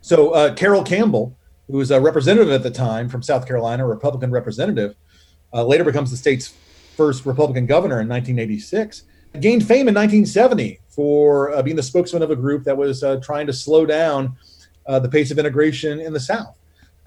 So 0.00 0.30
uh, 0.30 0.54
Carroll 0.54 0.84
Campbell, 0.84 1.36
who 1.68 1.78
was 1.78 1.90
a 1.90 2.00
representative 2.00 2.52
at 2.52 2.62
the 2.62 2.70
time 2.70 3.08
from 3.08 3.22
South 3.22 3.46
Carolina, 3.46 3.84
a 3.84 3.88
Republican 3.88 4.30
representative, 4.30 4.94
uh, 5.52 5.64
later 5.64 5.84
becomes 5.84 6.10
the 6.10 6.16
state's 6.16 6.54
first 6.96 7.26
Republican 7.26 7.66
governor 7.66 8.00
in 8.00 8.08
1986. 8.08 9.04
Gained 9.40 9.66
fame 9.66 9.88
in 9.88 9.94
1970 9.94 10.80
for 10.88 11.52
uh, 11.52 11.62
being 11.62 11.76
the 11.76 11.82
spokesman 11.82 12.22
of 12.22 12.30
a 12.30 12.36
group 12.36 12.64
that 12.64 12.76
was 12.76 13.02
uh, 13.02 13.16
trying 13.22 13.46
to 13.46 13.52
slow 13.52 13.86
down 13.86 14.36
uh, 14.86 14.98
the 14.98 15.08
pace 15.08 15.30
of 15.30 15.38
integration 15.38 16.00
in 16.00 16.12
the 16.12 16.20
South. 16.20 16.56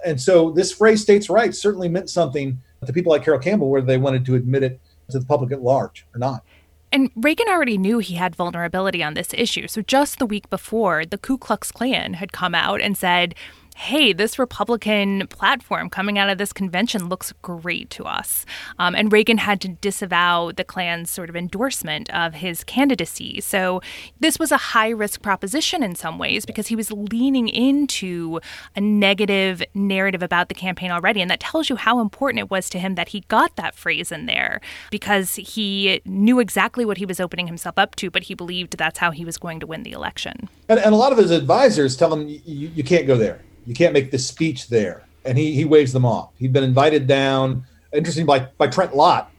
And 0.06 0.20
so 0.20 0.52
this 0.52 0.72
phrase 0.72 1.02
states' 1.02 1.30
rights 1.30 1.60
certainly 1.60 1.90
meant 1.90 2.10
something 2.10 2.62
to 2.86 2.94
people 2.94 3.12
like 3.12 3.24
Carroll 3.24 3.40
Campbell, 3.40 3.70
whether 3.70 3.86
they 3.86 3.98
wanted 3.98 4.26
to 4.26 4.36
admit 4.36 4.64
it 4.64 4.80
to 5.10 5.20
the 5.20 5.26
public 5.26 5.52
at 5.52 5.62
large 5.62 6.06
or 6.14 6.20
not. 6.20 6.44
And 6.92 7.10
Reagan 7.16 7.48
already 7.50 7.78
knew 7.78 7.98
he 7.98 8.16
had 8.16 8.36
vulnerability 8.36 9.02
on 9.04 9.16
this 9.16 9.34
issue. 9.34 9.68
So 9.68 9.82
just 9.82 10.20
the 10.20 10.28
week 10.28 10.50
before, 10.50 11.06
the 11.06 11.18
Ku 11.18 11.38
Klux 11.38 11.72
Klan 11.72 12.14
had 12.16 12.32
come 12.32 12.54
out 12.54 12.82
and 12.82 12.96
said, 12.96 13.34
hey, 13.76 14.14
this 14.14 14.38
Republican 14.38 15.28
platform 15.28 15.90
coming 15.90 16.18
out 16.18 16.30
of 16.30 16.38
this 16.38 16.54
convention 16.54 17.10
looks 17.10 17.34
great 17.42 17.90
to 17.92 18.04
us. 18.04 18.46
Um, 18.80 18.96
and 18.96 19.12
Reagan 19.12 19.38
had 19.38 19.62
to 19.62 19.70
disavow 19.70 20.52
the 20.52 20.64
Klan's 20.64 21.10
sort 21.10 21.30
of 21.30 21.36
endorsement 21.36 22.10
of 22.12 22.36
his 22.36 22.64
candidacy. 22.64 23.42
So 23.42 23.82
this 24.20 24.40
was 24.40 24.52
a 24.52 24.58
high 24.58 24.90
risk 24.90 25.22
proposition 25.22 25.84
in 25.84 25.96
some 25.96 26.18
ways 26.18 26.46
because 26.46 26.68
he 26.68 26.76
was 26.76 26.92
leaning 26.92 27.48
into 27.48 28.40
a 28.76 28.82
negative 28.82 29.64
narrative 29.74 30.24
about 30.24 30.50
the 30.50 30.56
campaign 30.56 30.92
already. 30.92 31.22
And 31.22 31.30
that 31.32 31.40
tells 31.40 31.70
you 31.70 31.76
how 31.76 32.00
important 32.00 32.40
it 32.40 32.52
was 32.52 32.70
to 32.72 32.80
him 32.80 32.96
that 32.96 33.10
he 33.10 33.22
got 33.28 33.56
that 33.56 33.76
phrase 33.76 34.12
in 34.12 34.26
there 34.26 34.62
because 34.92 35.36
he 35.36 36.02
knew 36.06 36.40
exactly 36.40 36.86
what 36.86 36.98
he 36.98 37.06
was 37.06 37.20
opening 37.20 37.48
himself 37.48 37.78
up 37.78 37.96
to, 37.96 38.10
but 38.10 38.24
he 38.24 38.34
believed 38.34 38.78
that's 38.78 39.00
how 39.00 39.12
he 39.12 39.26
was 39.26 39.38
going 39.38 39.60
to 39.60 39.68
win 39.68 39.84
the 39.84 39.92
election. 39.92 40.50
And, 40.70 40.80
and 40.80 40.94
a 40.94 40.98
lot 40.98 41.12
of 41.12 41.18
his 41.18 41.32
advisors 41.32 41.98
tell 41.98 42.14
him, 42.14 42.28
you, 42.28 42.70
you 42.76 42.84
can't 42.84 43.08
go 43.08 43.18
there 43.18 43.40
you 43.66 43.74
can't 43.74 43.94
make 43.94 44.12
this 44.12 44.28
speech 44.28 44.68
there. 44.68 45.04
And 45.26 45.38
he, 45.38 45.54
he 45.54 45.66
waves 45.66 45.94
them 45.94 46.06
off. 46.06 46.32
He'd 46.38 46.54
been 46.54 46.64
invited 46.64 47.08
down, 47.08 47.66
interesting, 47.94 48.26
by, 48.26 48.48
by 48.58 48.68
Trent 48.68 48.96
Lott, 48.96 49.32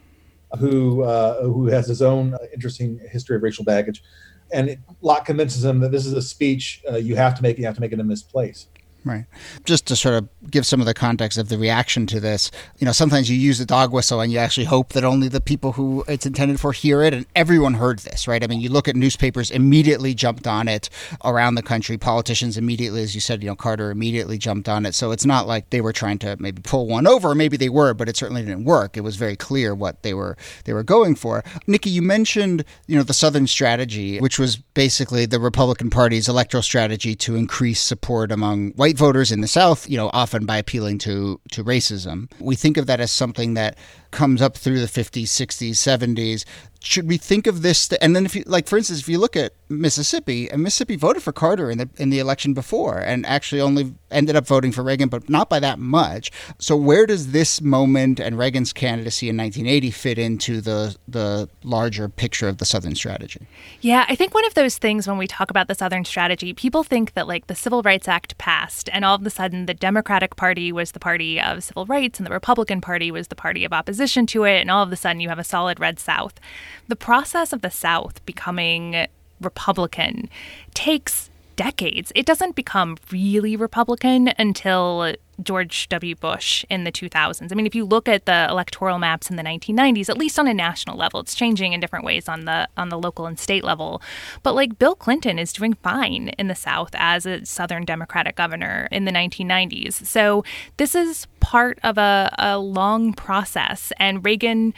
who, 0.58 1.02
uh, 1.02 1.42
who 1.42 1.66
has 1.66 1.86
his 1.86 2.00
own 2.00 2.36
interesting 2.52 3.00
history 3.10 3.36
of 3.36 3.42
racial 3.42 3.64
baggage. 3.64 4.02
And 4.52 4.78
Lott 5.02 5.24
convinces 5.24 5.64
him 5.64 5.80
that 5.80 5.90
this 5.90 6.06
is 6.06 6.12
a 6.12 6.22
speech 6.22 6.82
uh, 6.90 6.96
you 6.96 7.16
have 7.16 7.34
to 7.34 7.42
make, 7.42 7.58
you 7.58 7.66
have 7.66 7.74
to 7.74 7.80
make 7.80 7.92
it 7.92 8.00
in 8.00 8.08
this 8.08 8.22
place. 8.22 8.68
Right. 9.04 9.26
Just 9.64 9.86
to 9.88 9.96
sort 9.96 10.14
of 10.14 10.50
give 10.50 10.64
some 10.64 10.80
of 10.80 10.86
the 10.86 10.94
context 10.94 11.36
of 11.36 11.50
the 11.50 11.58
reaction 11.58 12.06
to 12.06 12.20
this, 12.20 12.50
you 12.78 12.86
know, 12.86 12.92
sometimes 12.92 13.28
you 13.28 13.36
use 13.36 13.58
the 13.58 13.66
dog 13.66 13.92
whistle 13.92 14.20
and 14.22 14.32
you 14.32 14.38
actually 14.38 14.64
hope 14.64 14.94
that 14.94 15.04
only 15.04 15.28
the 15.28 15.42
people 15.42 15.72
who 15.72 16.04
it's 16.08 16.24
intended 16.24 16.58
for 16.58 16.72
hear 16.72 17.02
it, 17.02 17.12
and 17.12 17.26
everyone 17.36 17.74
heard 17.74 17.98
this, 17.98 18.26
right? 18.26 18.42
I 18.42 18.46
mean, 18.46 18.60
you 18.60 18.70
look 18.70 18.88
at 18.88 18.96
newspapers 18.96 19.50
immediately 19.50 20.14
jumped 20.14 20.46
on 20.46 20.68
it 20.68 20.88
around 21.22 21.56
the 21.56 21.62
country. 21.62 21.98
Politicians 21.98 22.56
immediately, 22.56 23.02
as 23.02 23.14
you 23.14 23.20
said, 23.20 23.42
you 23.42 23.48
know, 23.48 23.54
Carter 23.54 23.90
immediately 23.90 24.38
jumped 24.38 24.70
on 24.70 24.86
it. 24.86 24.94
So 24.94 25.10
it's 25.10 25.26
not 25.26 25.46
like 25.46 25.68
they 25.68 25.82
were 25.82 25.92
trying 25.92 26.18
to 26.20 26.36
maybe 26.40 26.62
pull 26.62 26.86
one 26.86 27.06
over, 27.06 27.34
maybe 27.34 27.58
they 27.58 27.68
were, 27.68 27.92
but 27.92 28.08
it 28.08 28.16
certainly 28.16 28.42
didn't 28.42 28.64
work. 28.64 28.96
It 28.96 29.02
was 29.02 29.16
very 29.16 29.36
clear 29.36 29.74
what 29.74 30.02
they 30.02 30.14
were 30.14 30.36
they 30.64 30.72
were 30.72 30.82
going 30.82 31.14
for. 31.14 31.44
Nikki, 31.66 31.90
you 31.90 32.00
mentioned, 32.00 32.64
you 32.86 32.96
know, 32.96 33.02
the 33.02 33.12
Southern 33.12 33.46
strategy, 33.46 34.18
which 34.18 34.38
was 34.38 34.56
basically 34.56 35.26
the 35.26 35.40
Republican 35.40 35.90
Party's 35.90 36.26
electoral 36.26 36.62
strategy 36.62 37.14
to 37.16 37.36
increase 37.36 37.80
support 37.80 38.32
among 38.32 38.70
white 38.72 38.93
white 38.94 38.98
voters 38.98 39.32
in 39.32 39.40
the 39.40 39.48
South, 39.48 39.88
you 39.88 39.96
know, 39.96 40.10
often 40.12 40.46
by 40.46 40.58
appealing 40.58 40.98
to 40.98 41.40
to 41.52 41.64
racism. 41.64 42.30
We 42.40 42.56
think 42.56 42.76
of 42.76 42.86
that 42.86 43.00
as 43.00 43.10
something 43.10 43.54
that 43.54 43.76
comes 44.10 44.40
up 44.40 44.56
through 44.56 44.80
the 44.80 44.86
50s, 44.86 45.24
60s, 45.24 45.72
70s. 45.72 46.44
Should 46.84 47.08
we 47.08 47.16
think 47.16 47.46
of 47.46 47.62
this? 47.62 47.88
Th- 47.88 47.98
and 48.02 48.14
then, 48.14 48.24
if 48.24 48.36
you 48.36 48.44
like, 48.46 48.68
for 48.68 48.76
instance, 48.76 49.00
if 49.00 49.08
you 49.08 49.18
look 49.18 49.36
at 49.36 49.52
Mississippi, 49.68 50.50
and 50.50 50.62
Mississippi 50.62 50.96
voted 50.96 51.22
for 51.22 51.32
Carter 51.32 51.70
in 51.70 51.78
the 51.78 51.88
in 51.96 52.10
the 52.10 52.18
election 52.18 52.54
before, 52.54 52.98
and 52.98 53.26
actually 53.26 53.60
only 53.60 53.94
ended 54.10 54.36
up 54.36 54.46
voting 54.46 54.70
for 54.70 54.82
Reagan, 54.82 55.08
but 55.08 55.28
not 55.28 55.48
by 55.48 55.58
that 55.60 55.78
much. 55.78 56.30
So, 56.58 56.76
where 56.76 57.06
does 57.06 57.32
this 57.32 57.60
moment 57.60 58.20
and 58.20 58.38
Reagan's 58.38 58.72
candidacy 58.72 59.28
in 59.28 59.36
1980 59.36 59.90
fit 59.90 60.18
into 60.18 60.60
the 60.60 60.96
the 61.08 61.48
larger 61.62 62.08
picture 62.08 62.48
of 62.48 62.58
the 62.58 62.64
Southern 62.64 62.94
strategy? 62.94 63.46
Yeah, 63.80 64.04
I 64.08 64.14
think 64.14 64.34
one 64.34 64.44
of 64.44 64.54
those 64.54 64.78
things 64.78 65.08
when 65.08 65.18
we 65.18 65.26
talk 65.26 65.50
about 65.50 65.68
the 65.68 65.74
Southern 65.74 66.04
strategy, 66.04 66.52
people 66.52 66.84
think 66.84 67.14
that 67.14 67.26
like 67.26 67.46
the 67.46 67.54
Civil 67.54 67.82
Rights 67.82 68.08
Act 68.08 68.38
passed, 68.38 68.88
and 68.92 69.04
all 69.04 69.16
of 69.16 69.26
a 69.26 69.30
sudden 69.30 69.66
the 69.66 69.74
Democratic 69.74 70.36
Party 70.36 70.70
was 70.70 70.92
the 70.92 71.00
party 71.00 71.40
of 71.40 71.64
civil 71.64 71.86
rights, 71.86 72.18
and 72.18 72.26
the 72.26 72.32
Republican 72.32 72.80
Party 72.80 73.10
was 73.10 73.28
the 73.28 73.34
party 73.34 73.64
of 73.64 73.72
opposition 73.72 74.04
opposition 74.04 74.26
to 74.26 74.44
it, 74.44 74.60
and 74.60 74.70
all 74.70 74.82
of 74.82 74.92
a 74.92 74.96
sudden 74.96 75.20
you 75.20 75.28
have 75.28 75.38
a 75.38 75.44
solid 75.44 75.78
red 75.80 75.98
South. 75.98 76.34
The 76.88 76.96
process 76.96 77.52
of 77.52 77.62
the 77.62 77.70
South 77.70 78.24
becoming 78.26 79.06
Republican 79.40 80.28
takes 80.74 81.30
decades. 81.56 82.12
It 82.14 82.26
doesn't 82.26 82.56
become 82.56 82.96
really 83.10 83.56
Republican 83.56 84.32
until 84.38 85.14
George 85.42 85.88
W. 85.88 86.14
Bush 86.14 86.64
in 86.70 86.84
the 86.84 86.92
2000s. 86.92 87.50
I 87.50 87.54
mean, 87.54 87.66
if 87.66 87.74
you 87.74 87.84
look 87.84 88.08
at 88.08 88.26
the 88.26 88.46
electoral 88.48 88.98
maps 88.98 89.30
in 89.30 89.36
the 89.36 89.42
1990s, 89.42 90.08
at 90.08 90.16
least 90.16 90.38
on 90.38 90.46
a 90.46 90.54
national 90.54 90.96
level, 90.96 91.20
it's 91.20 91.34
changing 91.34 91.72
in 91.72 91.80
different 91.80 92.04
ways 92.04 92.28
on 92.28 92.44
the 92.44 92.68
on 92.76 92.88
the 92.88 92.98
local 92.98 93.26
and 93.26 93.38
state 93.38 93.64
level. 93.64 94.00
But 94.42 94.54
like 94.54 94.78
Bill 94.78 94.94
Clinton 94.94 95.38
is 95.38 95.52
doing 95.52 95.74
fine 95.74 96.28
in 96.38 96.48
the 96.48 96.54
South 96.54 96.90
as 96.94 97.26
a 97.26 97.44
Southern 97.44 97.84
Democratic 97.84 98.36
governor 98.36 98.88
in 98.92 99.04
the 99.04 99.12
1990s. 99.12 100.06
So 100.06 100.44
this 100.76 100.94
is 100.94 101.26
part 101.40 101.78
of 101.82 101.98
a, 101.98 102.34
a 102.38 102.58
long 102.58 103.12
process, 103.12 103.92
and 103.98 104.24
Reagan 104.24 104.72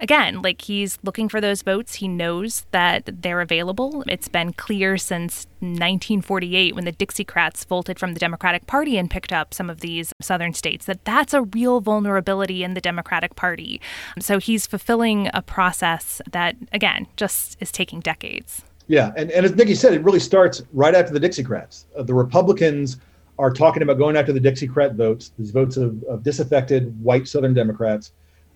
again, 0.00 0.42
like 0.42 0.62
he's 0.62 0.98
looking 1.02 1.28
for 1.28 1.40
those 1.40 1.62
votes. 1.62 1.94
He 1.94 2.08
knows 2.08 2.66
that 2.70 3.22
they're 3.22 3.40
available. 3.40 4.02
It's 4.08 4.28
been 4.28 4.52
clear 4.52 4.96
since 4.96 5.46
1948 5.60 6.74
when 6.74 6.84
the 6.84 6.92
Dixiecrats 6.92 7.66
bolted 7.68 7.98
from 7.98 8.14
the 8.14 8.20
Democratic 8.20 8.66
Party 8.66 8.96
and 8.96 9.10
picked 9.10 9.32
up 9.32 9.54
some 9.54 9.70
of 9.70 9.80
these 9.80 10.12
southern 10.20 10.54
states 10.54 10.86
that 10.86 11.04
that's 11.04 11.34
a 11.34 11.42
real 11.42 11.80
vulnerability 11.80 12.64
in 12.64 12.74
the 12.74 12.80
Democratic 12.80 13.36
Party. 13.36 13.80
So 14.18 14.38
he's 14.38 14.66
fulfilling 14.66 15.30
a 15.34 15.42
process 15.42 16.20
that, 16.30 16.56
again, 16.72 17.06
just 17.16 17.56
is 17.60 17.70
taking 17.70 18.00
decades. 18.00 18.62
Yeah, 18.86 19.12
and, 19.16 19.30
and 19.30 19.46
as 19.46 19.54
Nikki 19.54 19.76
said, 19.76 19.94
it 19.94 20.02
really 20.02 20.18
starts 20.18 20.62
right 20.72 20.94
after 20.94 21.12
the 21.12 21.20
Dixiecrats. 21.20 21.84
Uh, 21.96 22.02
the 22.02 22.14
Republicans 22.14 22.96
are 23.38 23.52
talking 23.52 23.82
about 23.82 23.98
going 23.98 24.16
after 24.16 24.32
the 24.32 24.40
Dixiecrat 24.40 24.96
votes, 24.96 25.32
these 25.38 25.50
votes 25.50 25.76
of, 25.76 26.02
of 26.04 26.22
disaffected 26.22 27.00
white 27.02 27.28
Southern 27.28 27.54
Democrats, 27.54 28.12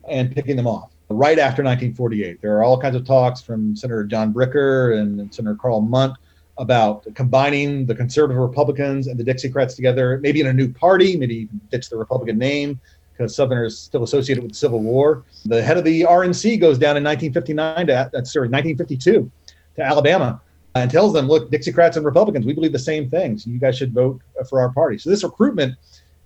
and 0.09 0.35
picking 0.35 0.57
them 0.57 0.67
off 0.67 0.94
right 1.09 1.39
after 1.39 1.63
1948. 1.63 2.41
There 2.41 2.57
are 2.57 2.65
all 2.65 2.81
kinds 2.81 2.97
of 2.97 3.05
talks 3.05 3.43
from 3.43 3.77
Senator 3.77 4.05
John 4.05 4.33
Bricker 4.33 4.99
and 4.99 5.33
Senator 5.35 5.57
Karl 5.57 5.81
Mundt 5.81 6.17
about 6.59 7.07
combining 7.15 7.85
the 7.85 7.95
conservative 7.95 8.41
Republicans 8.41 9.07
and 9.07 9.19
the 9.19 9.25
Dixiecrats 9.25 9.75
together, 9.75 10.19
maybe 10.23 10.41
in 10.41 10.47
a 10.47 10.53
new 10.53 10.73
party, 10.73 11.17
maybe 11.17 11.49
ditch 11.71 11.91
the 11.91 11.97
Republican 11.97 12.39
name 12.39 12.81
because 13.13 13.35
Southerners 13.35 13.79
still 13.79 14.03
associated 14.03 14.43
with 14.43 14.53
the 14.53 14.59
Civil 14.59 14.81
War. 14.81 15.25
The 15.45 15.63
head 15.63 15.77
of 15.77 15.85
the 15.85 16.03
RNC 16.03 16.61
goes 16.61 16.79
down 16.79 16.97
in 16.97 17.05
1959 17.05 17.87
to, 17.87 18.27
sorry, 18.27 18.49
1952 18.49 19.31
to 19.77 19.83
Alabama 19.83 20.41
and 20.75 20.91
tells 20.91 21.13
them, 21.13 21.29
look, 21.29 21.51
Dixiecrats 21.51 21.97
and 21.97 22.05
Republicans, 22.05 22.45
we 22.45 22.53
believe 22.53 22.73
the 22.73 22.79
same 22.79 23.09
things. 23.09 23.47
You 23.47 23.59
guys 23.59 23.77
should 23.77 23.93
vote 23.93 24.21
for 24.49 24.61
our 24.61 24.73
party. 24.73 24.99
So 24.99 25.11
this 25.11 25.23
recruitment 25.23 25.77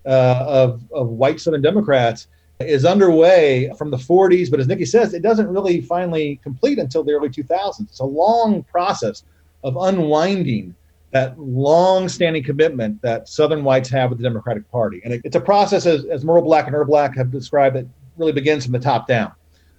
uh, 0.05 0.45
of, 0.47 0.81
of 0.91 1.09
white 1.09 1.39
Southern 1.39 1.61
Democrats 1.61 2.27
is 2.59 2.83
underway 2.83 3.71
from 3.77 3.89
the 3.89 3.97
40s, 3.97 4.51
but 4.51 4.59
as 4.59 4.67
Nikki 4.67 4.85
says, 4.85 5.13
it 5.13 5.21
doesn't 5.21 5.47
really 5.47 5.79
finally 5.79 6.39
complete 6.43 6.77
until 6.77 7.03
the 7.03 7.13
early 7.13 7.29
2000s. 7.29 7.81
It's 7.81 7.99
a 7.99 8.05
long 8.05 8.63
process 8.63 9.23
of 9.63 9.77
unwinding 9.77 10.75
that 11.11 11.39
long-standing 11.39 12.43
commitment 12.43 13.01
that 13.01 13.27
Southern 13.29 13.63
whites 13.63 13.89
have 13.89 14.09
with 14.09 14.19
the 14.19 14.23
Democratic 14.23 14.69
Party, 14.71 15.01
and 15.03 15.13
it, 15.13 15.21
it's 15.23 15.35
a 15.35 15.41
process, 15.41 15.85
as, 15.85 16.05
as 16.05 16.23
Merle 16.25 16.41
Black 16.41 16.67
and 16.67 16.75
Earl 16.75 16.85
Black 16.85 17.15
have 17.15 17.31
described, 17.31 17.75
that 17.77 17.85
really 18.17 18.33
begins 18.33 18.65
from 18.65 18.73
the 18.73 18.79
top 18.79 19.07
down, 19.07 19.31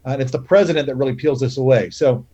uh, 0.07 0.11
and 0.11 0.23
it's 0.23 0.33
the 0.33 0.41
president 0.41 0.87
that 0.87 0.97
really 0.97 1.15
peels 1.15 1.39
this 1.41 1.59
away. 1.59 1.91
So 1.91 2.27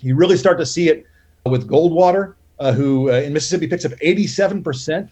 you 0.00 0.14
really 0.14 0.36
start 0.36 0.58
to 0.58 0.66
see 0.66 0.88
it 0.88 1.04
with 1.46 1.68
Goldwater, 1.68 2.34
uh, 2.60 2.72
who 2.72 3.10
uh, 3.10 3.14
in 3.14 3.32
Mississippi 3.32 3.66
picks 3.66 3.84
up 3.84 3.92
87 4.00 4.62
percent 4.62 5.10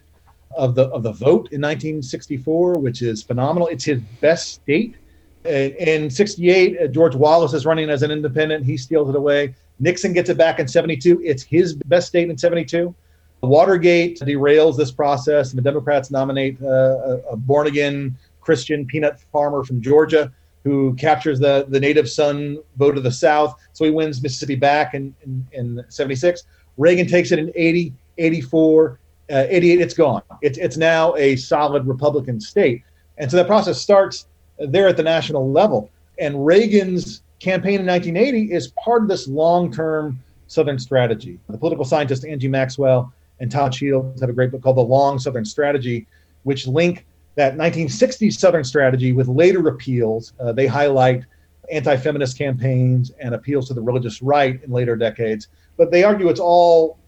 of 0.57 0.75
the 0.75 0.87
of 0.88 1.02
the 1.02 1.12
vote 1.12 1.52
in 1.52 1.61
1964, 1.61 2.75
which 2.78 3.02
is 3.02 3.23
phenomenal. 3.23 3.69
It's 3.69 3.85
his 3.85 4.00
best 4.21 4.55
state. 4.55 4.97
In 5.45 6.11
68, 6.11 6.81
uh, 6.81 6.87
George 6.88 7.14
Wallace 7.14 7.55
is 7.55 7.64
running 7.64 7.88
as 7.88 8.02
an 8.02 8.11
independent. 8.11 8.67
He 8.67 8.76
steals 8.76 9.09
it 9.09 9.14
away. 9.14 9.55
Nixon 9.78 10.12
gets 10.12 10.28
it 10.28 10.37
back 10.37 10.59
in 10.59 10.69
72. 10.69 11.23
It's 11.25 11.43
his 11.43 11.75
best 11.75 12.09
state 12.09 12.28
in 12.28 12.37
72. 12.37 12.95
Watergate 13.40 14.19
derails 14.21 14.76
this 14.76 14.90
process, 14.90 15.50
and 15.50 15.59
the 15.59 15.62
Democrats 15.62 16.11
nominate 16.11 16.61
uh, 16.61 17.19
a 17.31 17.37
born 17.37 17.69
again 17.69 18.17
Christian 18.40 18.85
peanut 18.85 19.21
farmer 19.33 19.62
from 19.62 19.81
Georgia 19.81 20.33
who 20.64 20.95
captures 20.95 21.38
the, 21.38 21.67
the 21.69 21.81
native 21.81 22.09
son 22.09 22.59
vote 22.76 22.97
of 22.97 23.02
the 23.02 23.12
South. 23.12 23.59
So 23.73 23.85
he 23.85 23.90
wins 23.90 24.23
Mississippi 24.23 24.57
back 24.57 24.95
in, 24.95 25.14
in, 25.25 25.47
in 25.52 25.85
76. 25.88 26.45
Reagan 26.76 27.07
takes 27.07 27.33
it 27.33 27.38
in 27.38 27.50
80, 27.55 27.95
84, 28.19 29.00
uh, 29.30 29.47
88, 29.49 29.80
it's 29.80 29.94
gone. 29.94 30.23
It's, 30.42 30.58
it's 30.58 30.76
now 30.76 31.14
a 31.16 31.37
solid 31.37 31.87
Republican 31.87 32.40
state. 32.40 32.82
And 33.18 33.30
so 33.30 33.37
that 33.37 33.47
process 33.47 33.80
starts 33.80 34.26
there 34.58 34.88
at 34.88 34.97
the 34.97 35.02
national 35.02 35.50
level. 35.50 35.90
And 36.18 36.44
Reagan's 36.44 37.23
campaign 37.40 37.80
in 37.80 37.87
1980 37.87 38.52
is 38.52 38.68
part 38.82 39.02
of 39.02 39.08
this 39.08 39.28
long 39.28 39.73
term 39.73 40.23
Southern 40.47 40.78
strategy. 40.78 41.38
The 41.49 41.58
political 41.58 41.85
scientist 41.85 42.25
Angie 42.25 42.49
Maxwell 42.49 43.12
and 43.40 43.50
Todd 43.50 43.75
Shields 43.75 44.20
have 44.20 44.30
a 44.30 44.32
great 44.32 44.50
book 44.50 44.62
called 44.62 44.78
The 44.78 44.82
Long 44.82 45.18
Southern 45.18 45.44
Strategy, 45.44 46.06
which 46.42 46.66
link 46.66 47.04
that 47.37 47.56
1960s 47.56 48.32
Southern 48.32 48.64
strategy 48.64 49.12
with 49.12 49.28
later 49.28 49.61
repeals. 49.61 50.32
Uh, 50.40 50.52
they 50.52 50.66
highlight 50.66 51.25
anti 51.70 51.97
feminist 51.97 52.38
campaigns 52.38 53.12
and 53.20 53.35
appeals 53.35 53.68
to 53.68 53.75
the 53.75 53.80
religious 53.80 54.23
right 54.23 54.62
in 54.62 54.70
later 54.70 54.97
decades. 54.97 55.49
But 55.76 55.90
they 55.90 56.02
argue 56.02 56.28
it's 56.28 56.40
all 56.40 56.99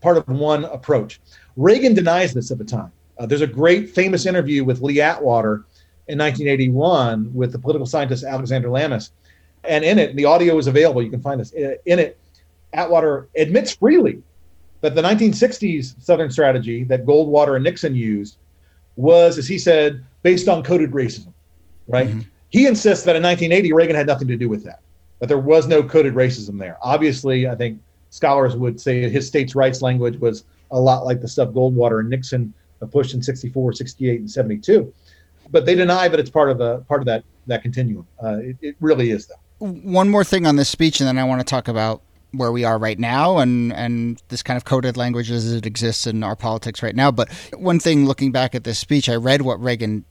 part 0.00 0.16
of 0.16 0.28
one 0.28 0.64
approach. 0.66 1.20
Reagan 1.56 1.94
denies 1.94 2.32
this 2.34 2.50
at 2.50 2.58
the 2.58 2.64
time. 2.64 2.92
Uh, 3.18 3.26
there's 3.26 3.40
a 3.40 3.46
great 3.46 3.90
famous 3.90 4.26
interview 4.26 4.64
with 4.64 4.80
Lee 4.80 5.00
Atwater 5.00 5.64
in 6.06 6.18
1981 6.18 7.32
with 7.34 7.52
the 7.52 7.58
political 7.58 7.86
scientist 7.86 8.24
Alexander 8.24 8.68
Lamis. 8.68 9.10
And 9.64 9.84
in 9.84 9.98
it, 9.98 10.14
the 10.16 10.24
audio 10.24 10.56
is 10.58 10.66
available. 10.66 11.02
You 11.02 11.10
can 11.10 11.20
find 11.20 11.40
this. 11.40 11.52
In 11.52 11.98
it, 11.98 12.18
Atwater 12.72 13.28
admits 13.36 13.74
freely 13.74 14.22
that 14.80 14.94
the 14.94 15.02
1960s 15.02 16.00
Southern 16.02 16.30
strategy 16.30 16.84
that 16.84 17.04
Goldwater 17.04 17.56
and 17.56 17.64
Nixon 17.64 17.94
used 17.94 18.36
was, 18.96 19.38
as 19.38 19.48
he 19.48 19.58
said, 19.58 20.04
based 20.22 20.48
on 20.48 20.62
coded 20.62 20.92
racism, 20.92 21.32
right? 21.88 22.08
Mm-hmm. 22.08 22.20
He 22.50 22.66
insists 22.66 23.04
that 23.04 23.16
in 23.16 23.22
1980, 23.22 23.72
Reagan 23.72 23.96
had 23.96 24.06
nothing 24.06 24.28
to 24.28 24.36
do 24.36 24.48
with 24.48 24.64
that, 24.64 24.80
that 25.18 25.26
there 25.26 25.38
was 25.38 25.66
no 25.66 25.82
coded 25.82 26.14
racism 26.14 26.58
there. 26.58 26.78
Obviously, 26.82 27.48
I 27.48 27.54
think 27.54 27.80
scholars 28.10 28.56
would 28.56 28.80
say 28.80 29.08
his 29.08 29.26
states' 29.26 29.54
rights 29.54 29.82
language 29.82 30.18
was 30.18 30.44
a 30.70 30.80
lot 30.80 31.04
like 31.04 31.20
the 31.20 31.28
stuff 31.28 31.50
Goldwater 31.50 32.00
and 32.00 32.10
Nixon 32.10 32.52
pushed 32.90 33.14
in 33.14 33.22
64, 33.22 33.72
68, 33.72 34.20
and 34.20 34.30
72. 34.30 34.92
But 35.50 35.66
they 35.66 35.74
deny 35.74 36.08
that 36.08 36.20
it's 36.20 36.30
part 36.30 36.50
of 36.50 36.58
the 36.58 36.78
part 36.88 37.00
of 37.00 37.06
that 37.06 37.24
that 37.46 37.62
continuum. 37.62 38.06
Uh, 38.22 38.38
it, 38.38 38.56
it 38.60 38.76
really 38.80 39.10
is, 39.10 39.26
though. 39.26 39.34
One 39.58 40.08
more 40.08 40.24
thing 40.24 40.46
on 40.46 40.56
this 40.56 40.68
speech, 40.68 41.00
and 41.00 41.08
then 41.08 41.18
I 41.18 41.24
want 41.24 41.40
to 41.40 41.44
talk 41.44 41.68
about 41.68 42.02
where 42.32 42.52
we 42.52 42.62
are 42.62 42.78
right 42.78 42.98
now 42.98 43.38
and 43.38 43.72
and 43.72 44.22
this 44.28 44.42
kind 44.42 44.58
of 44.58 44.66
coded 44.66 44.98
language 44.98 45.30
as 45.30 45.50
it 45.50 45.64
exists 45.64 46.06
in 46.06 46.22
our 46.22 46.36
politics 46.36 46.82
right 46.82 46.94
now. 46.94 47.10
But 47.10 47.32
one 47.54 47.80
thing 47.80 48.04
looking 48.04 48.32
back 48.32 48.54
at 48.54 48.64
this 48.64 48.78
speech, 48.78 49.08
I 49.08 49.14
read 49.14 49.42
what 49.42 49.60
Reagan 49.62 50.04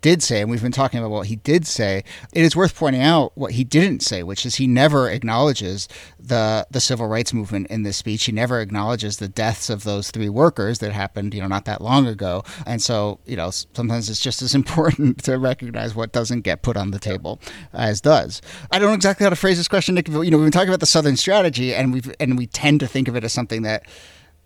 did 0.00 0.22
say, 0.22 0.40
and 0.40 0.50
we've 0.50 0.62
been 0.62 0.72
talking 0.72 0.98
about 0.98 1.10
what 1.10 1.26
he 1.26 1.36
did 1.36 1.66
say, 1.66 2.04
it 2.32 2.42
is 2.42 2.56
worth 2.56 2.76
pointing 2.76 3.02
out 3.02 3.32
what 3.36 3.52
he 3.52 3.64
didn't 3.64 4.00
say, 4.00 4.22
which 4.22 4.44
is 4.44 4.56
he 4.56 4.66
never 4.66 5.08
acknowledges 5.08 5.88
the 6.18 6.66
the 6.70 6.80
civil 6.80 7.06
rights 7.06 7.32
movement 7.32 7.68
in 7.68 7.82
this 7.82 7.96
speech. 7.96 8.24
He 8.24 8.32
never 8.32 8.60
acknowledges 8.60 9.18
the 9.18 9.28
deaths 9.28 9.70
of 9.70 9.84
those 9.84 10.10
three 10.10 10.28
workers 10.28 10.78
that 10.80 10.92
happened, 10.92 11.34
you 11.34 11.40
know, 11.40 11.46
not 11.46 11.64
that 11.66 11.80
long 11.80 12.06
ago. 12.06 12.44
And 12.66 12.82
so, 12.82 13.20
you 13.24 13.36
know, 13.36 13.50
sometimes 13.50 14.10
it's 14.10 14.20
just 14.20 14.42
as 14.42 14.54
important 14.54 15.18
to 15.24 15.38
recognize 15.38 15.94
what 15.94 16.12
doesn't 16.12 16.42
get 16.42 16.62
put 16.62 16.76
on 16.76 16.90
the 16.90 16.98
table 16.98 17.40
as 17.72 18.00
does. 18.00 18.40
I 18.70 18.78
don't 18.78 18.88
know 18.88 18.94
exactly 18.94 19.24
how 19.24 19.30
to 19.30 19.36
phrase 19.36 19.56
this 19.56 19.68
question, 19.68 19.94
Nick. 19.94 20.10
But, 20.10 20.22
you 20.22 20.30
know, 20.30 20.38
we've 20.38 20.46
been 20.46 20.52
talking 20.52 20.68
about 20.68 20.80
the 20.80 20.86
Southern 20.86 21.16
strategy, 21.16 21.74
and 21.74 21.92
we've 21.92 22.12
and 22.20 22.36
we 22.36 22.46
tend 22.46 22.80
to 22.80 22.86
think 22.86 23.08
of 23.08 23.16
it 23.16 23.24
as 23.24 23.32
something 23.32 23.62
that 23.62 23.86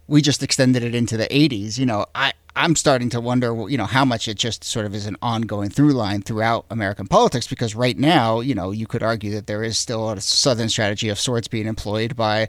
we 0.09 0.23
just 0.23 0.43
extended 0.43 0.83
it 0.83 0.95
into 0.95 1.17
the 1.17 1.27
80s. 1.27 1.79
You 1.79 1.87
know, 1.87 2.07
I 2.15 2.33
I'm 2.57 2.75
starting 2.75 3.09
to 3.11 3.21
wonder, 3.21 3.69
you 3.69 3.79
know, 3.79 3.87
how 3.87 4.05
much 4.05 4.27
it 4.27 4.35
just 4.35 4.65
sort 4.65 4.85
of 4.85 4.93
is 4.93 5.07
an 5.07 5.17
ongoing 5.23 5.71
through 5.71 5.93
line 5.93 6.23
throughout 6.23 6.67
American 6.71 7.07
politics. 7.07 7.47
Because 7.47 7.77
right 7.77 7.97
now, 7.97 8.41
you 8.41 8.55
know, 8.55 8.73
you 8.73 8.89
could 8.89 9.03
argue 9.03 9.31
that 9.35 9.47
there 9.47 9.63
is 9.63 9.79
still 9.79 10.11
a 10.11 10.21
Southern 10.21 10.69
strategy 10.69 11.09
of 11.09 11.21
sorts 11.21 11.47
being 11.47 11.69
employed 11.69 12.17
by 12.17 12.49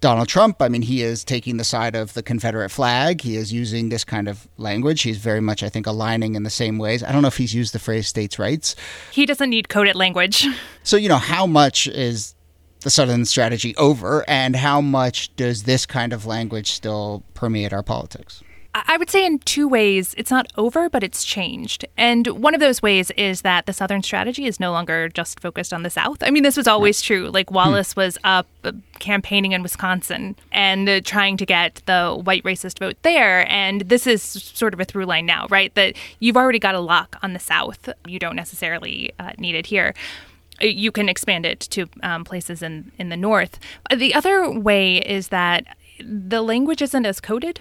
Donald 0.00 0.28
Trump. 0.28 0.62
I 0.62 0.68
mean, 0.70 0.80
he 0.80 1.02
is 1.02 1.24
taking 1.24 1.58
the 1.58 1.64
side 1.64 1.94
of 1.94 2.14
the 2.14 2.22
Confederate 2.22 2.70
flag. 2.70 3.20
He 3.20 3.36
is 3.36 3.52
using 3.52 3.90
this 3.90 4.02
kind 4.02 4.28
of 4.28 4.48
language. 4.56 5.02
He's 5.02 5.18
very 5.18 5.42
much, 5.42 5.62
I 5.62 5.68
think, 5.68 5.86
aligning 5.86 6.36
in 6.36 6.42
the 6.42 6.50
same 6.50 6.78
ways. 6.78 7.02
I 7.02 7.12
don't 7.12 7.20
know 7.20 7.28
if 7.28 7.36
he's 7.36 7.54
used 7.54 7.74
the 7.74 7.78
phrase 7.78 8.08
states' 8.08 8.38
rights. 8.38 8.76
He 9.10 9.26
doesn't 9.26 9.50
need 9.50 9.68
coded 9.68 9.94
language. 9.94 10.46
So, 10.84 10.96
you 10.96 11.10
know, 11.10 11.18
how 11.18 11.46
much 11.46 11.86
is 11.86 12.34
the 12.80 12.90
Southern 12.90 13.24
strategy 13.24 13.76
over, 13.76 14.24
and 14.28 14.56
how 14.56 14.80
much 14.80 15.34
does 15.36 15.64
this 15.64 15.86
kind 15.86 16.12
of 16.12 16.26
language 16.26 16.70
still 16.70 17.22
permeate 17.34 17.72
our 17.72 17.82
politics? 17.82 18.42
I 18.72 18.96
would 18.98 19.10
say 19.10 19.26
in 19.26 19.40
two 19.40 19.66
ways. 19.66 20.14
It's 20.16 20.30
not 20.30 20.46
over, 20.56 20.88
but 20.88 21.02
it's 21.02 21.24
changed. 21.24 21.84
And 21.96 22.26
one 22.28 22.54
of 22.54 22.60
those 22.60 22.80
ways 22.80 23.10
is 23.12 23.42
that 23.42 23.66
the 23.66 23.72
Southern 23.72 24.02
strategy 24.02 24.46
is 24.46 24.60
no 24.60 24.70
longer 24.70 25.08
just 25.08 25.40
focused 25.40 25.72
on 25.72 25.82
the 25.82 25.90
South. 25.90 26.22
I 26.22 26.30
mean, 26.30 26.44
this 26.44 26.56
was 26.56 26.68
always 26.68 27.02
true. 27.02 27.30
Like 27.30 27.50
Wallace 27.50 27.96
was 27.96 28.16
up 28.22 28.46
uh, 28.62 28.72
campaigning 29.00 29.52
in 29.52 29.62
Wisconsin 29.64 30.36
and 30.52 30.88
uh, 30.88 31.00
trying 31.00 31.36
to 31.38 31.46
get 31.46 31.82
the 31.86 32.20
white 32.22 32.44
racist 32.44 32.78
vote 32.78 32.96
there. 33.02 33.50
And 33.50 33.82
this 33.82 34.06
is 34.06 34.22
sort 34.22 34.72
of 34.72 34.78
a 34.78 34.84
through 34.84 35.06
line 35.06 35.26
now, 35.26 35.48
right? 35.50 35.74
That 35.74 35.96
you've 36.20 36.36
already 36.36 36.60
got 36.60 36.76
a 36.76 36.80
lock 36.80 37.16
on 37.22 37.32
the 37.32 37.40
South. 37.40 37.88
You 38.06 38.20
don't 38.20 38.36
necessarily 38.36 39.10
uh, 39.18 39.32
need 39.36 39.56
it 39.56 39.66
here 39.66 39.94
you 40.60 40.92
can 40.92 41.08
expand 41.08 41.46
it 41.46 41.60
to 41.60 41.86
um, 42.02 42.24
places 42.24 42.62
in, 42.62 42.92
in 42.98 43.08
the 43.08 43.16
north. 43.16 43.58
The 43.94 44.14
other 44.14 44.50
way 44.50 44.98
is 44.98 45.28
that 45.28 45.64
the 46.02 46.42
language 46.42 46.82
isn't 46.82 47.06
as 47.06 47.20
coded 47.20 47.60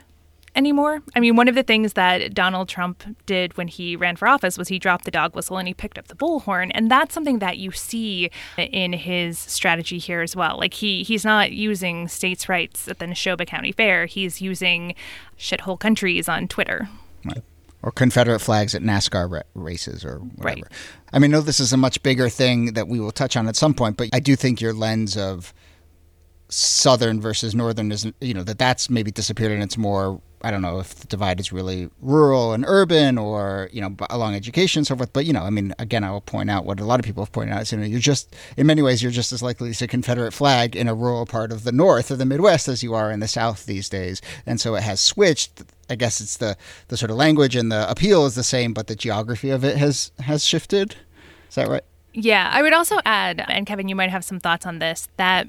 anymore. 0.55 1.01
I 1.15 1.19
mean, 1.19 1.35
one 1.35 1.47
of 1.47 1.55
the 1.55 1.63
things 1.63 1.93
that 1.93 2.33
Donald 2.33 2.69
Trump 2.69 3.03
did 3.25 3.55
when 3.57 3.67
he 3.67 3.95
ran 3.95 4.15
for 4.15 4.27
office 4.27 4.57
was 4.57 4.67
he 4.67 4.79
dropped 4.79 5.05
the 5.05 5.11
dog 5.11 5.35
whistle 5.35 5.57
and 5.57 5.67
he 5.67 5.73
picked 5.73 5.97
up 5.97 6.07
the 6.07 6.15
bullhorn, 6.15 6.71
and 6.73 6.89
that's 6.89 7.13
something 7.13 7.39
that 7.39 7.57
you 7.57 7.71
see 7.71 8.29
in 8.57 8.93
his 8.93 9.37
strategy 9.37 9.97
here 9.97 10.21
as 10.21 10.35
well. 10.35 10.57
Like 10.57 10.73
he 10.75 11.03
he's 11.03 11.25
not 11.25 11.51
using 11.51 12.07
states' 12.07 12.49
rights 12.49 12.87
at 12.87 12.99
the 12.99 13.05
Neshoba 13.05 13.45
County 13.45 13.71
Fair; 13.71 14.05
he's 14.05 14.41
using 14.41 14.95
shithole 15.37 15.79
countries 15.79 16.27
on 16.27 16.47
Twitter. 16.47 16.89
Right. 17.25 17.43
Or 17.81 17.91
Confederate 17.91 18.39
flags 18.39 18.75
at 18.75 18.81
NASCAR 18.81 19.31
ra- 19.31 19.41
races 19.53 20.03
or 20.03 20.19
whatever. 20.19 20.61
Right. 20.61 20.73
I 21.13 21.19
mean, 21.19 21.31
know 21.31 21.41
this 21.41 21.61
is 21.61 21.71
a 21.71 21.77
much 21.77 22.03
bigger 22.03 22.27
thing 22.27 22.73
that 22.73 22.87
we 22.87 22.99
will 22.99 23.11
touch 23.11 23.37
on 23.37 23.47
at 23.47 23.55
some 23.55 23.73
point, 23.73 23.95
but 23.95 24.09
I 24.11 24.19
do 24.19 24.35
think 24.35 24.59
your 24.59 24.73
lens 24.73 25.15
of 25.15 25.53
southern 26.49 27.21
versus 27.21 27.53
northern 27.53 27.91
is 27.91 28.11
you 28.19 28.33
know 28.33 28.41
that 28.41 28.57
that's 28.57 28.89
maybe 28.89 29.11
disappeared 29.11 29.51
and 29.51 29.61
it's 29.61 29.77
more 29.77 30.19
I 30.41 30.51
don't 30.51 30.61
know 30.61 30.79
if 30.79 30.95
the 30.95 31.07
divide 31.07 31.39
is 31.39 31.51
really 31.51 31.89
rural 32.01 32.53
and 32.53 32.63
urban 32.65 33.17
or, 33.17 33.69
you 33.73 33.81
know, 33.81 33.95
along 34.09 34.35
education 34.35 34.79
and 34.79 34.87
so 34.87 34.95
forth. 34.95 35.11
But, 35.11 35.25
you 35.25 35.33
know, 35.33 35.43
I 35.43 35.49
mean, 35.49 35.73
again, 35.79 36.03
I 36.03 36.11
will 36.11 36.21
point 36.21 36.49
out 36.49 36.65
what 36.65 36.79
a 36.79 36.85
lot 36.85 36.99
of 36.99 37.05
people 37.05 37.23
have 37.23 37.31
pointed 37.31 37.53
out 37.53 37.63
is, 37.63 37.71
you 37.71 37.77
know, 37.77 37.85
you're 37.85 37.99
just, 37.99 38.33
in 38.55 38.65
many 38.65 38.81
ways, 38.81 39.03
you're 39.03 39.11
just 39.11 39.33
as 39.33 39.41
likely 39.43 39.69
to 39.69 39.73
see 39.73 39.85
a 39.85 39.87
Confederate 39.87 40.31
flag 40.31 40.75
in 40.75 40.87
a 40.87 40.95
rural 40.95 41.25
part 41.25 41.51
of 41.51 41.65
the 41.65 41.71
North 41.71 42.09
or 42.09 42.15
the 42.15 42.25
Midwest 42.25 42.67
as 42.69 42.83
you 42.83 42.93
are 42.93 43.11
in 43.11 43.19
the 43.19 43.27
South 43.27 43.65
these 43.65 43.89
days. 43.89 44.21
And 44.45 44.61
so 44.61 44.75
it 44.75 44.83
has 44.83 45.01
switched. 45.01 45.63
I 45.89 45.95
guess 45.95 46.21
it's 46.21 46.37
the, 46.37 46.55
the 46.89 46.97
sort 46.97 47.11
of 47.11 47.17
language 47.17 47.55
and 47.55 47.71
the 47.71 47.89
appeal 47.89 48.25
is 48.25 48.35
the 48.35 48.43
same, 48.43 48.73
but 48.73 48.87
the 48.87 48.95
geography 48.95 49.49
of 49.49 49.63
it 49.63 49.77
has, 49.77 50.11
has 50.19 50.45
shifted. 50.45 50.95
Is 51.49 51.55
that 51.55 51.67
right? 51.67 51.83
Yeah. 52.13 52.49
I 52.53 52.61
would 52.61 52.73
also 52.73 52.99
add, 53.05 53.43
and 53.47 53.65
Kevin, 53.65 53.87
you 53.87 53.95
might 53.95 54.09
have 54.09 54.23
some 54.23 54.39
thoughts 54.39 54.65
on 54.65 54.79
this, 54.79 55.07
that 55.17 55.47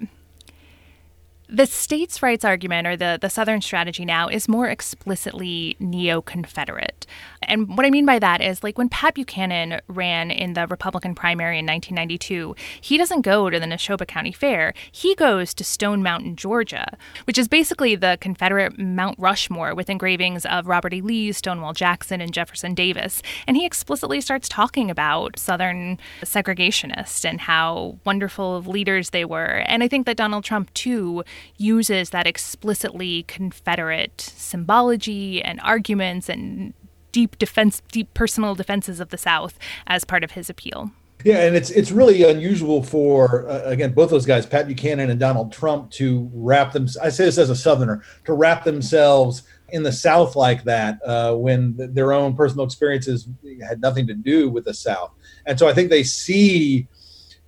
the 1.48 1.66
states' 1.66 2.22
rights 2.22 2.44
argument, 2.44 2.86
or 2.86 2.96
the, 2.96 3.18
the 3.20 3.28
Southern 3.28 3.60
strategy 3.60 4.04
now, 4.04 4.28
is 4.28 4.48
more 4.48 4.68
explicitly 4.68 5.76
neo 5.80 6.22
Confederate. 6.22 7.06
And 7.42 7.76
what 7.76 7.86
I 7.86 7.90
mean 7.90 8.04
by 8.04 8.18
that 8.18 8.42
is 8.42 8.62
like 8.62 8.76
when 8.76 8.88
Pat 8.88 9.14
Buchanan 9.14 9.80
ran 9.88 10.30
in 10.30 10.52
the 10.52 10.66
Republican 10.66 11.14
primary 11.14 11.58
in 11.58 11.66
1992, 11.66 12.54
he 12.80 12.98
doesn't 12.98 13.22
go 13.22 13.48
to 13.48 13.58
the 13.58 13.66
Neshoba 13.66 14.06
County 14.06 14.32
Fair. 14.32 14.74
He 14.92 15.14
goes 15.14 15.54
to 15.54 15.64
Stone 15.64 16.02
Mountain, 16.02 16.36
Georgia, 16.36 16.98
which 17.24 17.38
is 17.38 17.48
basically 17.48 17.96
the 17.96 18.18
Confederate 18.20 18.78
Mount 18.78 19.18
Rushmore 19.18 19.74
with 19.74 19.88
engravings 19.88 20.44
of 20.46 20.66
Robert 20.66 20.92
E. 20.92 21.00
Lee, 21.00 21.32
Stonewall 21.32 21.72
Jackson, 21.72 22.20
and 22.20 22.32
Jefferson 22.32 22.74
Davis. 22.74 23.22
And 23.46 23.56
he 23.56 23.64
explicitly 23.64 24.20
starts 24.20 24.48
talking 24.48 24.90
about 24.90 25.38
Southern 25.38 25.98
segregationists 26.22 27.24
and 27.24 27.40
how 27.40 27.98
wonderful 28.04 28.56
of 28.56 28.66
leaders 28.66 29.10
they 29.10 29.24
were. 29.24 29.64
And 29.66 29.82
I 29.82 29.88
think 29.88 30.04
that 30.06 30.16
Donald 30.16 30.44
Trump, 30.44 30.72
too, 30.74 31.24
uses 31.56 32.10
that 32.10 32.26
explicitly 32.26 33.22
Confederate 33.24 34.20
symbology 34.20 35.42
and 35.42 35.58
arguments 35.62 36.28
and 36.28 36.74
deep 37.12 37.38
defense, 37.38 37.82
deep 37.90 38.12
personal 38.14 38.54
defenses 38.54 39.00
of 39.00 39.10
the 39.10 39.18
South 39.18 39.58
as 39.86 40.04
part 40.04 40.24
of 40.24 40.32
his 40.32 40.50
appeal. 40.50 40.90
Yeah, 41.24 41.44
and 41.44 41.54
it's 41.54 41.70
it's 41.70 41.90
really 41.90 42.22
unusual 42.22 42.82
for 42.82 43.48
uh, 43.48 43.62
again 43.64 43.92
both 43.92 44.10
those 44.10 44.24
guys, 44.24 44.46
Pat 44.46 44.66
Buchanan 44.66 45.10
and 45.10 45.20
Donald 45.20 45.52
Trump, 45.52 45.90
to 45.92 46.30
wrap 46.32 46.72
them. 46.72 46.86
I 47.02 47.10
say 47.10 47.26
this 47.26 47.36
as 47.36 47.50
a 47.50 47.56
Southerner 47.56 48.02
to 48.24 48.32
wrap 48.32 48.64
themselves 48.64 49.42
in 49.68 49.82
the 49.82 49.92
South 49.92 50.34
like 50.34 50.64
that 50.64 50.98
uh, 51.04 51.34
when 51.34 51.76
th- 51.76 51.90
their 51.92 52.12
own 52.12 52.34
personal 52.34 52.64
experiences 52.64 53.28
had 53.66 53.80
nothing 53.80 54.06
to 54.06 54.14
do 54.14 54.48
with 54.48 54.64
the 54.64 54.72
South, 54.72 55.12
and 55.44 55.58
so 55.58 55.68
I 55.68 55.74
think 55.74 55.90
they 55.90 56.04
see 56.04 56.88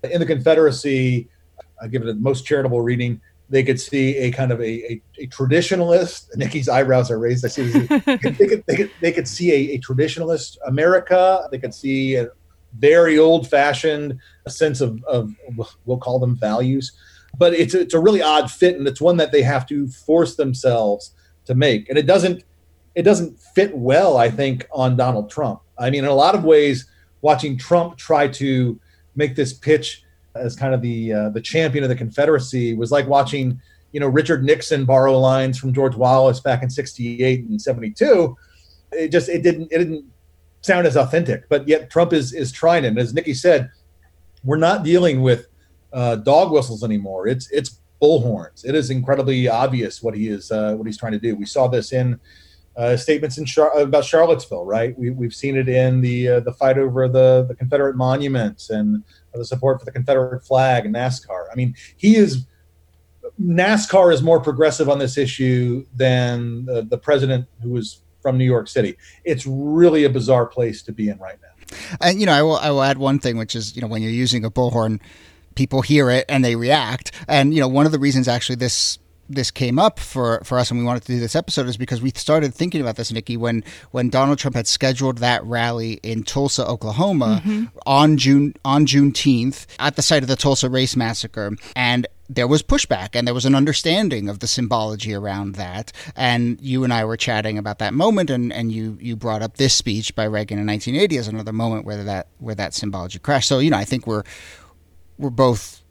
in 0.03 0.21
the 0.21 0.27
Confederacy. 0.27 1.29
I 1.81 1.89
give 1.89 2.03
it 2.03 2.05
the 2.05 2.15
most 2.15 2.47
charitable 2.47 2.81
reading 2.81 3.21
they 3.53 3.63
could 3.63 3.79
see 3.79 4.17
a 4.17 4.31
kind 4.31 4.51
of 4.51 4.61
a, 4.61 4.93
a, 4.93 5.03
a 5.19 5.27
traditionalist. 5.27 6.35
Nikki's 6.37 6.71
eyebrows 6.71 7.11
are 7.11 7.19
raised. 7.19 7.45
I 7.45 7.49
see. 7.49 7.69
they, 7.71 8.17
could, 8.17 8.37
they, 8.67 8.77
could, 8.77 8.91
they 9.03 9.13
could 9.13 9.29
see 9.29 9.53
a, 9.53 9.75
a 9.75 9.79
traditionalist 9.79 10.57
America. 10.67 11.47
They 11.53 11.59
could 11.59 11.75
see 11.75 12.15
a 12.15 12.29
very 12.79 13.19
old-fashioned 13.19 14.19
sense 14.49 14.81
of, 14.81 15.05
of 15.05 15.35
we'll 15.85 15.99
call 15.99 16.19
them 16.19 16.35
values. 16.35 16.93
But 17.37 17.53
it's 17.53 17.75
a, 17.75 17.81
it's 17.83 17.93
a 17.93 18.01
really 18.01 18.23
odd 18.23 18.51
fit, 18.51 18.79
and 18.79 18.89
it's 18.89 19.03
one 19.03 19.19
that 19.19 19.33
they 19.33 19.43
have 19.43 19.67
to 19.67 19.87
force 19.87 20.37
themselves 20.37 21.15
to 21.45 21.55
make. 21.55 21.91
And 21.91 21.99
it 21.99 22.07
doesn't 22.07 22.45
it 22.95 23.03
doesn't 23.03 23.39
fit 23.39 23.77
well, 23.77 24.17
I 24.17 24.31
think, 24.31 24.67
on 24.73 24.97
Donald 24.97 25.31
Trump. 25.31 25.61
I 25.79 25.91
mean, 25.91 26.05
in 26.05 26.11
a 26.11 26.15
lot 26.15 26.35
of 26.35 26.45
ways, 26.45 26.87
watching 27.21 27.59
Trump 27.59 27.99
try 27.99 28.29
to 28.29 28.81
make 29.15 29.35
this 29.37 29.53
pitch 29.53 30.05
as 30.35 30.57
kind 30.57 30.75
of 30.75 30.81
the 30.81 31.13
uh, 31.13 31.29
the 31.31 31.41
champion 31.41 31.85
of 31.85 31.91
the 31.91 31.97
Confederacy 31.97 32.75
was 32.75 32.91
like 32.91 33.07
watching 33.07 33.61
you 33.93 34.01
know 34.01 34.09
Richard 34.09 34.45
Nixon 34.45 34.85
borrow 34.85 35.19
lines 35.19 35.59
from 35.59 35.73
George 35.73 35.95
Wallace 35.95 36.41
back 36.41 36.63
in 36.63 36.71
'68 36.71 37.45
and 37.45 37.61
'72. 37.61 38.37
It 38.93 39.09
just 39.09 39.29
it 39.29 39.43
didn't 39.43 39.73
it 39.73 39.79
didn't 39.79 40.05
sound 40.63 40.87
as 40.87 40.97
authentic. 40.97 41.49
But 41.49 41.69
yet 41.69 41.91
Trump 41.91 42.13
is 42.13 42.33
is 42.33 42.53
trying 42.53 42.85
it. 42.85 42.89
And 42.89 42.99
as 42.99 43.15
Nikki 43.15 43.35
said, 43.35 43.71
we're 44.45 44.57
not 44.57 44.83
dealing 44.83 45.23
with 45.23 45.49
uh, 45.93 46.17
dog 46.17 46.53
whistles 46.53 46.83
anymore. 46.83 47.27
It's 47.27 47.51
it's 47.51 47.79
bullhorns. 48.03 48.65
It 48.65 48.75
is 48.75 48.91
incredibly 48.91 49.49
obvious 49.49 50.03
what 50.03 50.15
he 50.17 50.29
is 50.29 50.51
uh, 50.51 50.75
what 50.75 50.87
he's 50.87 50.99
trying 50.99 51.13
to 51.13 51.19
do. 51.19 51.37
We 51.37 51.47
saw 51.47 51.69
this 51.69 51.93
in 51.93 52.19
uh, 52.77 52.97
statements 52.97 53.39
in 53.39 53.45
Char- 53.45 53.79
about 53.79 54.05
Charlottesville, 54.05 54.65
right? 54.65 54.99
We, 54.99 55.11
we've 55.11 55.35
seen 55.35 55.57
it 55.57 55.69
in 55.69 56.01
the 56.01 56.29
uh, 56.29 56.41
the 56.41 56.53
fight 56.53 56.79
over 56.79 57.09
the, 57.09 57.45
the 57.49 57.55
Confederate 57.55 57.97
monuments 57.97 58.71
and 58.71 59.05
the 59.39 59.45
support 59.45 59.79
for 59.79 59.85
the 59.85 59.93
Confederate 59.93 60.45
flag 60.45 60.87
and 60.87 60.95
NASCAR. 60.95 61.47
I 61.51 61.55
mean, 61.55 61.75
he 61.97 62.17
is 62.17 62.47
NASCAR 63.41 64.13
is 64.13 64.23
more 64.23 64.41
progressive 64.41 64.89
on 64.89 64.99
this 64.99 65.17
issue 65.17 65.87
than 65.95 66.65
the, 66.67 66.83
the 66.83 66.99
president 66.99 67.47
who 67.63 67.71
was 67.71 68.03
from 68.21 68.39
New 68.39 68.45
York 68.45 68.69
City. 68.69 68.97
It's 69.25 69.47
really 69.47 70.05
a 70.05 70.11
bizarre 70.11 70.47
place 70.47 70.83
to 70.83 70.93
be 70.93 71.09
in 71.09 71.19
right 71.19 71.39
now. 71.43 71.77
And 72.01 72.21
you 72.21 72.27
know, 72.27 72.33
I 72.33 72.43
will 72.43 72.57
I 72.57 72.71
will 72.71 72.83
add 72.83 72.99
one 72.99 73.19
thing, 73.19 73.37
which 73.37 73.57
is 73.57 73.75
you 73.75 73.83
know 73.83 73.89
when 73.89 74.03
you're 74.03 74.11
using 74.11 74.45
a 74.45 74.51
bullhorn, 74.51 75.01
people 75.55 75.83
hear 75.83 76.11
it 76.11 76.25
and 76.29 76.45
they 76.45 76.57
react. 76.57 77.13
And 77.29 77.55
you 77.55 77.61
know, 77.61 77.69
one 77.69 77.87
of 77.87 77.93
the 77.93 77.99
reasons 77.99 78.29
actually 78.29 78.57
this 78.57 78.99
this 79.35 79.51
came 79.51 79.79
up 79.79 79.99
for, 79.99 80.43
for 80.45 80.59
us 80.59 80.71
and 80.71 80.79
we 80.79 80.85
wanted 80.85 81.03
to 81.05 81.13
do 81.13 81.21
this 81.21 81.37
episode 81.37 81.67
is 81.67 81.77
because 81.77 82.01
we 82.01 82.11
started 82.15 82.55
thinking 82.55 82.81
about 82.81 82.97
this, 82.97 83.13
Nikki, 83.13 83.37
when 83.37 83.65
when 83.91 84.09
Donald 84.11 84.39
Trump 84.39 84.57
had 84.57 84.67
scheduled 84.67 85.19
that 85.19 85.45
rally 85.45 85.95
in 86.03 86.23
Tulsa, 86.23 86.67
Oklahoma 86.67 87.43
mm-hmm. 87.45 87.65
on 87.87 88.17
June 88.17 88.55
on 88.65 88.87
Juneteenth 88.87 89.67
at 89.79 89.97
the 89.97 90.03
site 90.03 90.23
of 90.23 90.29
the 90.29 90.37
Tulsa 90.37 90.69
race 90.69 90.97
massacre. 90.97 91.57
And 91.77 92.07
there 92.29 92.49
was 92.49 92.63
pushback 92.63 93.11
and 93.15 93.27
there 93.27 93.35
was 93.35 93.45
an 93.45 93.55
understanding 93.55 94.29
of 94.29 94.39
the 94.39 94.47
symbology 94.47 95.13
around 95.13 95.55
that. 95.57 95.93
And 96.17 96.61
you 96.61 96.85
and 96.85 96.93
I 96.93 97.05
were 97.05 97.17
chatting 97.17 97.59
about 97.59 97.79
that 97.79 97.95
moment 97.95 98.31
and, 98.31 98.53
and 98.53 98.73
you 98.73 98.97
you 99.01 99.17
brought 99.17 99.43
up 99.43 99.57
this 99.57 99.75
speech 99.75 100.15
by 100.15 100.25
Reagan 100.25 100.59
in 100.59 100.67
1980 100.67 101.19
as 101.19 101.29
another 101.29 101.53
moment 101.53 101.85
where 101.85 102.03
that 102.05 102.29
where 102.39 102.55
that 102.55 102.75
symbology 102.75 103.19
crashed. 103.19 103.49
So, 103.49 103.59
you 103.59 103.71
know, 103.71 103.77
I 103.77 103.85
think 103.85 104.07
we're 104.07 104.25
we're 105.19 105.31
both 105.31 105.82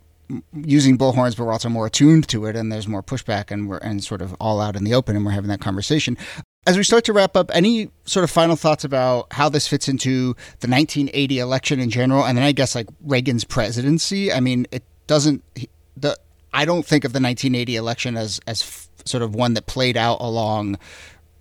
using 0.53 0.97
bullhorns, 0.97 1.35
but 1.37 1.45
we're 1.45 1.51
also 1.51 1.69
more 1.69 1.87
attuned 1.87 2.27
to 2.29 2.45
it, 2.45 2.55
and 2.55 2.71
there's 2.71 2.87
more 2.87 3.03
pushback, 3.03 3.51
and 3.51 3.67
we're 3.67 3.77
and 3.77 4.03
sort 4.03 4.21
of 4.21 4.35
all 4.39 4.61
out 4.61 4.75
in 4.75 4.83
the 4.83 4.93
open, 4.93 5.15
and 5.15 5.25
we're 5.25 5.31
having 5.31 5.49
that 5.49 5.61
conversation. 5.61 6.17
As 6.67 6.77
we 6.77 6.83
start 6.83 7.05
to 7.05 7.13
wrap 7.13 7.35
up, 7.35 7.49
any 7.53 7.89
sort 8.05 8.23
of 8.23 8.29
final 8.29 8.55
thoughts 8.55 8.83
about 8.83 9.33
how 9.33 9.49
this 9.49 9.67
fits 9.67 9.87
into 9.87 10.33
the 10.59 10.67
1980 10.67 11.39
election 11.39 11.79
in 11.79 11.89
general, 11.89 12.23
and 12.23 12.37
then 12.37 12.45
I 12.45 12.51
guess 12.51 12.75
like 12.75 12.87
Reagan's 13.01 13.43
presidency? 13.43 14.31
I 14.31 14.39
mean, 14.39 14.67
it 14.71 14.83
doesn't. 15.07 15.43
The 15.97 16.17
I 16.53 16.65
don't 16.65 16.85
think 16.85 17.03
of 17.03 17.13
the 17.13 17.19
1980 17.19 17.75
election 17.75 18.17
as 18.17 18.39
as 18.47 18.61
f- 18.61 18.89
sort 19.05 19.23
of 19.23 19.33
one 19.33 19.53
that 19.55 19.65
played 19.65 19.97
out 19.97 20.17
along 20.21 20.77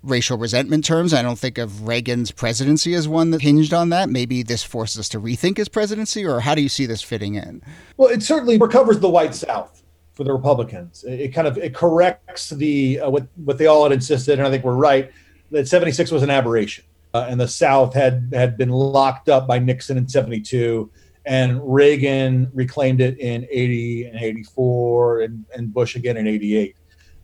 racial 0.02 0.38
resentment 0.38 0.84
terms. 0.84 1.12
I 1.12 1.22
don't 1.22 1.38
think 1.38 1.58
of 1.58 1.86
Reagan's 1.86 2.30
presidency 2.30 2.94
as 2.94 3.06
one 3.06 3.30
that 3.30 3.42
hinged 3.42 3.74
on 3.74 3.90
that. 3.90 4.08
Maybe 4.08 4.42
this 4.42 4.62
forces 4.62 4.98
us 4.98 5.08
to 5.10 5.20
rethink 5.20 5.58
his 5.58 5.68
presidency, 5.68 6.24
or 6.24 6.40
how 6.40 6.54
do 6.54 6.62
you 6.62 6.68
see 6.68 6.86
this 6.86 7.02
fitting 7.02 7.34
in? 7.34 7.62
Well, 7.96 8.08
it 8.08 8.22
certainly 8.22 8.58
recovers 8.58 9.00
the 9.00 9.10
white 9.10 9.34
South 9.34 9.82
for 10.14 10.24
the 10.24 10.32
Republicans. 10.32 11.04
It, 11.06 11.34
kind 11.34 11.46
of 11.46 11.58
it 11.58 11.74
corrects 11.74 12.50
the 12.50 13.00
uh, 13.00 13.10
what 13.10 13.26
what 13.44 13.58
they 13.58 13.66
all 13.66 13.84
had 13.84 13.92
insisted, 13.92 14.38
and 14.38 14.46
I 14.46 14.50
think 14.50 14.64
we're 14.64 14.74
right 14.74 15.10
that 15.50 15.68
'76 15.68 16.10
was 16.10 16.22
an 16.22 16.30
aberration, 16.30 16.84
uh, 17.14 17.26
and 17.28 17.40
the 17.40 17.48
South 17.48 17.94
had 17.94 18.30
had 18.32 18.56
been 18.56 18.70
locked 18.70 19.28
up 19.28 19.46
by 19.46 19.58
Nixon 19.58 19.98
in 19.98 20.08
'72. 20.08 20.90
And 21.26 21.60
Reagan 21.62 22.50
reclaimed 22.54 23.02
it 23.02 23.18
in 23.20 23.46
80 23.50 24.06
and 24.06 24.18
84, 24.18 25.20
and, 25.20 25.44
and 25.54 25.72
Bush 25.72 25.94
again 25.94 26.16
in 26.16 26.26
88. 26.26 26.74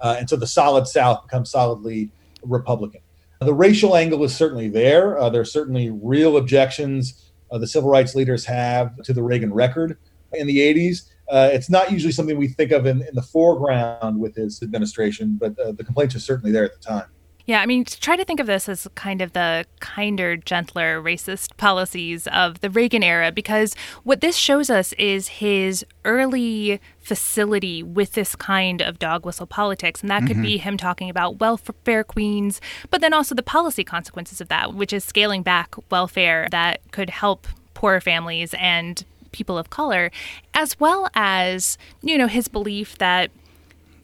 Uh, 0.01 0.17
and 0.19 0.29
so 0.29 0.37
the 0.37 0.47
solid 0.47 0.87
South 0.87 1.23
becomes 1.23 1.51
solidly 1.51 2.11
Republican. 2.49 3.01
The 3.41 3.55
racial 3.55 3.97
angle 3.97 4.25
is 4.25 4.35
certainly 4.35 4.69
there. 4.69 5.19
Uh, 5.19 5.29
there 5.29 5.43
are 5.43 5.45
certainly 5.45 5.91
real 5.91 6.39
objections 6.39 7.27
uh, 7.51 7.59
the 7.59 7.67
civil 7.67 7.91
rights 7.91 8.15
leaders 8.15 8.45
have 8.45 8.97
to 9.03 9.13
the 9.13 9.23
Reagan 9.23 9.53
record 9.53 9.99
in 10.33 10.47
the 10.47 10.59
80s. 10.59 11.11
Uh, 11.31 11.51
it's 11.53 11.71
not 11.71 11.91
usually 11.91 12.13
something 12.13 12.37
we 12.37 12.49
think 12.49 12.73
of 12.73 12.87
in, 12.87 13.03
in 13.03 13.15
the 13.15 13.23
foreground 13.23 14.19
with 14.19 14.35
his 14.35 14.63
administration, 14.63 15.37
but 15.41 15.59
uh, 15.59 15.73
the 15.73 15.85
complaints 15.85 16.15
are 16.15 16.21
certainly 16.21 16.53
there 16.53 16.65
at 16.65 16.73
the 16.73 16.81
time. 16.81 17.07
Yeah, 17.47 17.61
I 17.61 17.67
mean, 17.67 17.85
try 17.85 18.17
to 18.17 18.25
think 18.25 18.41
of 18.41 18.49
this 18.49 18.69
as 18.69 18.89
kind 18.97 19.23
of 19.23 19.33
the 19.33 19.67
kinder, 19.79 20.37
gentler 20.37 21.01
racist 21.01 21.57
policies 21.57 22.27
of 22.27 22.61
the 22.61 22.69
Reagan 22.69 23.05
era, 23.05 23.31
because 23.31 23.77
what 24.03 24.21
this 24.21 24.37
shows 24.37 24.69
us 24.69 24.93
is 24.95 25.29
his 25.29 25.87
early 26.05 26.81
facility 26.99 27.85
with 27.85 28.13
this 28.13 28.35
kind 28.35 28.83
of 28.83 28.99
dog 28.99 29.25
whistle 29.25 29.47
politics. 29.47 30.01
And 30.01 30.11
that 30.11 30.25
mm-hmm. 30.25 30.27
could 30.27 30.43
be 30.43 30.59
him 30.59 30.77
talking 30.77 31.09
about 31.09 31.39
welfare 31.39 32.03
queens, 32.03 32.61
but 32.91 33.01
then 33.01 33.13
also 33.13 33.33
the 33.33 33.45
policy 33.45 33.85
consequences 33.85 34.41
of 34.41 34.49
that, 34.49 34.75
which 34.75 34.93
is 34.93 35.05
scaling 35.05 35.43
back 35.43 35.77
welfare 35.89 36.49
that 36.51 36.81
could 36.91 37.11
help 37.11 37.47
poor 37.75 38.01
families 38.01 38.55
and 38.59 39.05
people 39.31 39.57
of 39.57 39.71
color, 39.71 40.11
as 40.55 40.81
well 40.81 41.09
as, 41.15 41.79
you 42.03 42.19
know, 42.19 42.27
his 42.27 42.49
belief 42.49 42.99
that 42.99 43.31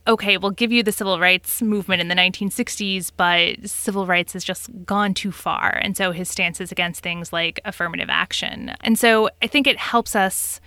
okay, 0.06 0.36
we'll 0.36 0.50
give 0.50 0.72
you 0.72 0.82
the 0.82 0.92
civil 0.92 1.20
rights 1.20 1.62
movement 1.62 2.00
in 2.00 2.08
the 2.08 2.14
1960s, 2.14 3.10
but 3.16 3.68
civil 3.68 4.06
rights 4.06 4.32
has 4.32 4.44
just 4.44 4.68
gone 4.84 5.14
too 5.14 5.30
far. 5.32 5.78
And 5.82 5.96
so 5.96 6.12
his 6.12 6.28
stance 6.28 6.60
is 6.60 6.72
against 6.72 7.02
things 7.02 7.32
like 7.32 7.60
affirmative 7.64 8.08
action. 8.10 8.74
And 8.80 8.98
so 8.98 9.30
I 9.42 9.46
think 9.46 9.66
it 9.66 9.78
helps 9.78 10.16
us 10.16 10.60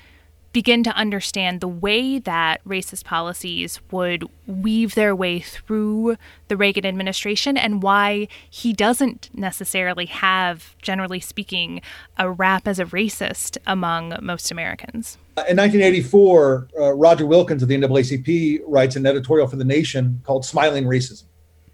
begin 0.55 0.83
to 0.85 0.91
understand 0.91 1.59
the 1.59 1.67
way 1.67 2.17
that 2.17 2.63
racist 2.63 3.03
policies 3.03 3.81
would 3.91 4.23
weave 4.47 4.95
their 4.95 5.13
way 5.13 5.37
through 5.37 6.15
the 6.47 6.55
Reagan 6.55 6.85
administration 6.85 7.57
and 7.57 7.83
why 7.83 8.29
he 8.49 8.71
doesn't 8.71 9.29
necessarily 9.33 10.05
have, 10.05 10.73
generally 10.81 11.19
speaking, 11.19 11.81
a 12.17 12.31
rap 12.31 12.69
as 12.69 12.79
a 12.79 12.85
racist 12.85 13.57
among 13.67 14.17
most 14.21 14.49
Americans. 14.49 15.17
In 15.49 15.57
1984, 15.57 16.69
uh, 16.79 16.93
Roger 16.93 17.25
Wilkins 17.25 17.61
of 17.61 17.67
the 17.67 17.75
NAACP 17.75 18.61
writes 18.65 18.95
an 18.95 19.05
editorial 19.05 19.49
for 19.49 19.57
The 19.57 19.65
Nation 19.65 20.21
called 20.23 20.45
Smiling 20.45 20.85
Racism, 20.85 21.25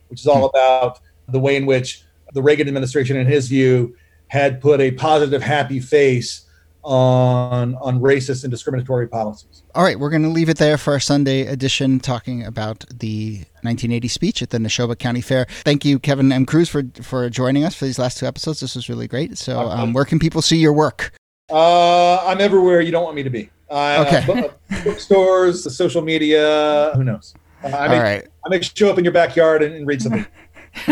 which 0.07 0.21
is 0.21 0.25
all 0.25 0.49
hmm. 0.49 0.57
about 0.57 1.01
the 1.27 1.39
way 1.39 1.55
in 1.55 1.67
which 1.67 2.01
the 2.33 2.41
Reagan 2.41 2.67
administration, 2.67 3.15
in 3.15 3.27
his 3.27 3.47
view, 3.47 3.95
had 4.25 4.59
put 4.59 4.81
a 4.81 4.89
positive, 4.89 5.43
happy 5.43 5.79
face 5.79 6.47
on 6.83 7.75
on 7.75 7.99
racist 7.99 8.43
and 8.43 8.51
discriminatory 8.51 9.07
policies. 9.07 9.63
All 9.75 9.83
right, 9.83 9.99
we're 9.99 10.09
going 10.09 10.23
to 10.23 10.29
leave 10.29 10.49
it 10.49 10.57
there 10.57 10.77
for 10.77 10.93
our 10.93 10.99
Sunday 10.99 11.41
edition, 11.41 11.99
talking 11.99 12.43
about 12.43 12.85
the 12.89 13.37
1980 13.61 14.07
speech 14.07 14.41
at 14.41 14.49
the 14.49 14.57
Neshoba 14.57 14.97
County 14.97 15.21
Fair. 15.21 15.45
Thank 15.63 15.85
you, 15.85 15.99
Kevin 15.99 16.31
M. 16.31 16.45
Kruse, 16.45 16.69
for 16.69 16.83
for 17.01 17.29
joining 17.29 17.63
us 17.63 17.75
for 17.75 17.85
these 17.85 17.99
last 17.99 18.17
two 18.17 18.25
episodes. 18.25 18.59
This 18.59 18.75
was 18.75 18.89
really 18.89 19.07
great. 19.07 19.37
So, 19.37 19.69
um, 19.69 19.93
where 19.93 20.05
can 20.05 20.19
people 20.19 20.41
see 20.41 20.57
your 20.57 20.73
work? 20.73 21.13
Uh, 21.49 22.17
I'm 22.25 22.39
everywhere 22.39 22.81
you 22.81 22.91
don't 22.91 23.03
want 23.03 23.15
me 23.15 23.23
to 23.23 23.29
be. 23.29 23.49
Uh, 23.69 24.05
okay. 24.07 24.49
bookstores, 24.83 25.63
the 25.63 25.69
social 25.69 26.01
media. 26.01 26.91
Who 26.95 27.03
knows? 27.03 27.33
Uh, 27.63 27.67
I 27.67 27.87
make, 27.87 27.97
All 27.97 28.03
right. 28.03 28.27
I 28.45 28.49
make 28.49 28.63
show 28.63 28.89
up 28.89 28.97
in 28.97 29.03
your 29.03 29.13
backyard 29.13 29.63
and, 29.63 29.75
and 29.75 29.87
read 29.87 30.01
something. 30.01 30.25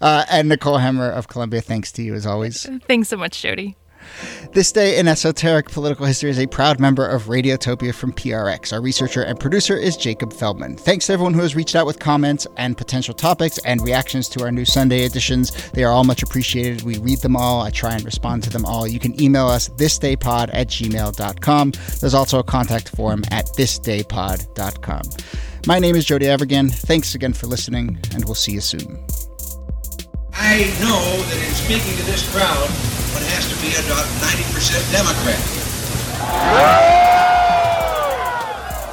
uh, 0.00 0.24
and 0.30 0.48
Nicole 0.48 0.78
Hemmer 0.78 1.10
of 1.10 1.28
Columbia, 1.28 1.60
thanks 1.60 1.92
to 1.92 2.02
you 2.02 2.14
as 2.14 2.26
always. 2.26 2.68
Thanks 2.86 3.08
so 3.08 3.16
much, 3.16 3.40
Jody. 3.40 3.76
This 4.52 4.70
Day 4.70 4.98
in 4.98 5.08
Esoteric 5.08 5.70
Political 5.70 6.06
History 6.06 6.30
is 6.30 6.38
a 6.38 6.46
proud 6.46 6.78
member 6.78 7.06
of 7.06 7.24
Radiotopia 7.24 7.94
from 7.94 8.12
PRX. 8.12 8.72
Our 8.72 8.80
researcher 8.80 9.22
and 9.22 9.40
producer 9.40 9.76
is 9.76 9.96
Jacob 9.96 10.32
Feldman. 10.32 10.76
Thanks 10.76 11.06
to 11.06 11.14
everyone 11.14 11.34
who 11.34 11.40
has 11.40 11.56
reached 11.56 11.74
out 11.74 11.86
with 11.86 11.98
comments 11.98 12.46
and 12.56 12.76
potential 12.76 13.14
topics 13.14 13.58
and 13.58 13.80
reactions 13.80 14.28
to 14.30 14.42
our 14.42 14.52
new 14.52 14.64
Sunday 14.64 15.04
editions. 15.04 15.70
They 15.70 15.84
are 15.84 15.92
all 15.92 16.04
much 16.04 16.22
appreciated. 16.22 16.82
We 16.82 16.98
read 16.98 17.20
them 17.20 17.36
all. 17.36 17.62
I 17.62 17.70
try 17.70 17.94
and 17.94 18.04
respond 18.04 18.42
to 18.44 18.50
them 18.50 18.66
all. 18.66 18.86
You 18.86 18.98
can 18.98 19.20
email 19.20 19.48
us 19.48 19.68
thisdaypod 19.70 20.50
at 20.52 20.68
gmail.com. 20.68 21.72
There's 22.00 22.14
also 22.14 22.38
a 22.38 22.44
contact 22.44 22.90
form 22.90 23.22
at 23.30 23.46
thisdaypod.com. 23.46 25.02
My 25.66 25.78
name 25.78 25.94
is 25.94 26.04
Jody 26.04 26.26
Avirgan. 26.26 26.70
Thanks 26.72 27.14
again 27.14 27.32
for 27.32 27.46
listening, 27.46 27.98
and 28.12 28.24
we'll 28.24 28.34
see 28.34 28.52
you 28.52 28.60
soon. 28.60 29.02
I 30.34 30.58
know 30.80 31.22
that 31.28 31.44
in 31.46 31.54
speaking 31.54 31.96
to 31.98 32.02
this 32.04 32.28
crowd, 32.34 32.68
one 33.12 33.22
has 33.36 33.44
to 33.52 33.56
be 33.60 33.76
about 33.76 34.06
90% 34.24 34.80
Democrat. 34.92 35.40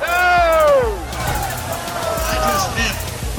No! 0.03 0.99
I 2.27 2.35
just 2.43 2.67
meant, 2.75 2.97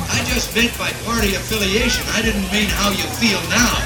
I 0.09 0.19
just 0.25 0.49
meant 0.57 0.73
by 0.81 0.91
party 1.05 1.37
affiliation. 1.37 2.05
I 2.17 2.23
didn't 2.23 2.49
mean 2.49 2.73
how 2.81 2.91
you 2.97 3.05
feel 3.21 3.41
now. 3.53 3.77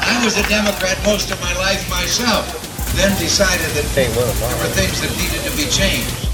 I 0.00 0.20
was 0.24 0.40
a 0.40 0.44
Democrat 0.48 0.96
most 1.04 1.30
of 1.30 1.40
my 1.40 1.52
life 1.60 1.84
myself, 1.90 2.48
then 2.96 3.12
decided 3.18 3.68
that 3.76 3.84
there 3.92 4.08
were 4.16 4.32
things 4.72 5.00
that 5.04 5.12
needed 5.20 5.44
to 5.44 5.52
be 5.56 5.68
changed. 5.68 6.29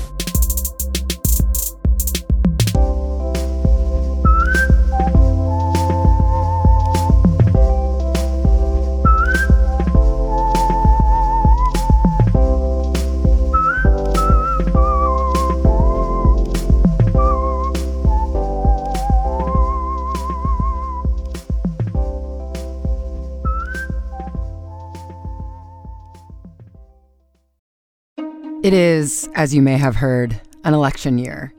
It 28.66 28.74
is, 28.74 29.30
as 29.36 29.54
you 29.54 29.62
may 29.62 29.76
have 29.76 29.94
heard, 29.94 30.40
an 30.64 30.74
election 30.74 31.18
year. 31.18 31.54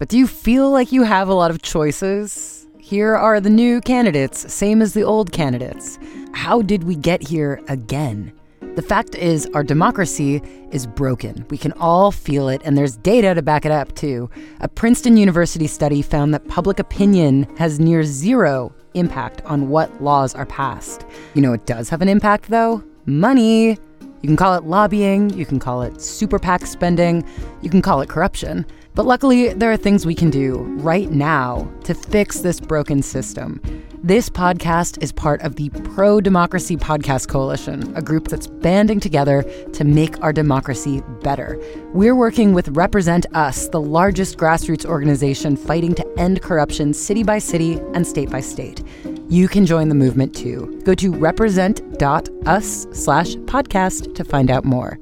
But 0.00 0.08
do 0.08 0.18
you 0.18 0.26
feel 0.26 0.72
like 0.72 0.90
you 0.90 1.04
have 1.04 1.28
a 1.28 1.34
lot 1.34 1.52
of 1.52 1.62
choices? 1.62 2.66
Here 2.80 3.14
are 3.14 3.38
the 3.38 3.48
new 3.48 3.80
candidates, 3.80 4.52
same 4.52 4.82
as 4.82 4.92
the 4.92 5.04
old 5.04 5.30
candidates. 5.30 6.00
How 6.32 6.60
did 6.60 6.82
we 6.82 6.96
get 6.96 7.22
here 7.22 7.62
again? 7.68 8.32
The 8.74 8.82
fact 8.82 9.14
is, 9.14 9.46
our 9.54 9.62
democracy 9.62 10.42
is 10.72 10.84
broken. 10.84 11.46
We 11.48 11.58
can 11.58 11.74
all 11.74 12.10
feel 12.10 12.48
it, 12.48 12.60
and 12.64 12.76
there's 12.76 12.96
data 12.96 13.34
to 13.34 13.42
back 13.42 13.64
it 13.64 13.70
up, 13.70 13.94
too. 13.94 14.28
A 14.58 14.66
Princeton 14.66 15.16
University 15.16 15.68
study 15.68 16.02
found 16.02 16.34
that 16.34 16.48
public 16.48 16.80
opinion 16.80 17.46
has 17.56 17.78
near 17.78 18.02
zero 18.02 18.72
impact 18.94 19.42
on 19.44 19.68
what 19.68 20.02
laws 20.02 20.34
are 20.34 20.46
passed. 20.46 21.06
You 21.34 21.42
know, 21.42 21.52
it 21.52 21.66
does 21.66 21.88
have 21.90 22.02
an 22.02 22.08
impact, 22.08 22.50
though 22.50 22.82
money. 23.06 23.78
You 24.20 24.26
can 24.28 24.36
call 24.36 24.54
it 24.54 24.64
lobbying, 24.64 25.30
you 25.30 25.46
can 25.46 25.58
call 25.58 25.82
it 25.82 26.00
super 26.00 26.38
PAC 26.38 26.66
spending, 26.66 27.24
you 27.62 27.70
can 27.70 27.82
call 27.82 28.00
it 28.00 28.08
corruption. 28.08 28.66
But 28.94 29.06
luckily, 29.06 29.52
there 29.52 29.70
are 29.70 29.76
things 29.76 30.04
we 30.04 30.14
can 30.14 30.28
do 30.28 30.58
right 30.80 31.10
now 31.10 31.70
to 31.84 31.94
fix 31.94 32.40
this 32.40 32.58
broken 32.58 33.00
system. 33.02 33.60
This 34.04 34.28
podcast 34.28 35.02
is 35.02 35.10
part 35.10 35.42
of 35.42 35.56
the 35.56 35.70
Pro 35.70 36.20
Democracy 36.20 36.76
Podcast 36.76 37.26
Coalition, 37.26 37.92
a 37.96 38.02
group 38.02 38.28
that's 38.28 38.46
banding 38.46 39.00
together 39.00 39.42
to 39.72 39.82
make 39.82 40.22
our 40.22 40.32
democracy 40.32 41.02
better. 41.20 41.60
We're 41.92 42.14
working 42.14 42.52
with 42.52 42.68
Represent 42.68 43.26
Us, 43.34 43.68
the 43.68 43.80
largest 43.80 44.38
grassroots 44.38 44.86
organization 44.86 45.56
fighting 45.56 45.94
to 45.96 46.06
end 46.16 46.42
corruption 46.42 46.94
city 46.94 47.24
by 47.24 47.40
city 47.40 47.80
and 47.92 48.06
state 48.06 48.30
by 48.30 48.40
state. 48.40 48.84
You 49.28 49.48
can 49.48 49.66
join 49.66 49.88
the 49.88 49.96
movement 49.96 50.32
too. 50.32 50.80
Go 50.84 50.94
to 50.94 51.12
represent.us 51.12 52.86
slash 52.92 53.34
podcast 53.34 54.14
to 54.14 54.22
find 54.24 54.48
out 54.48 54.64
more. 54.64 54.96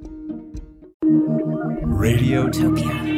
Radiotopia. 1.85 3.16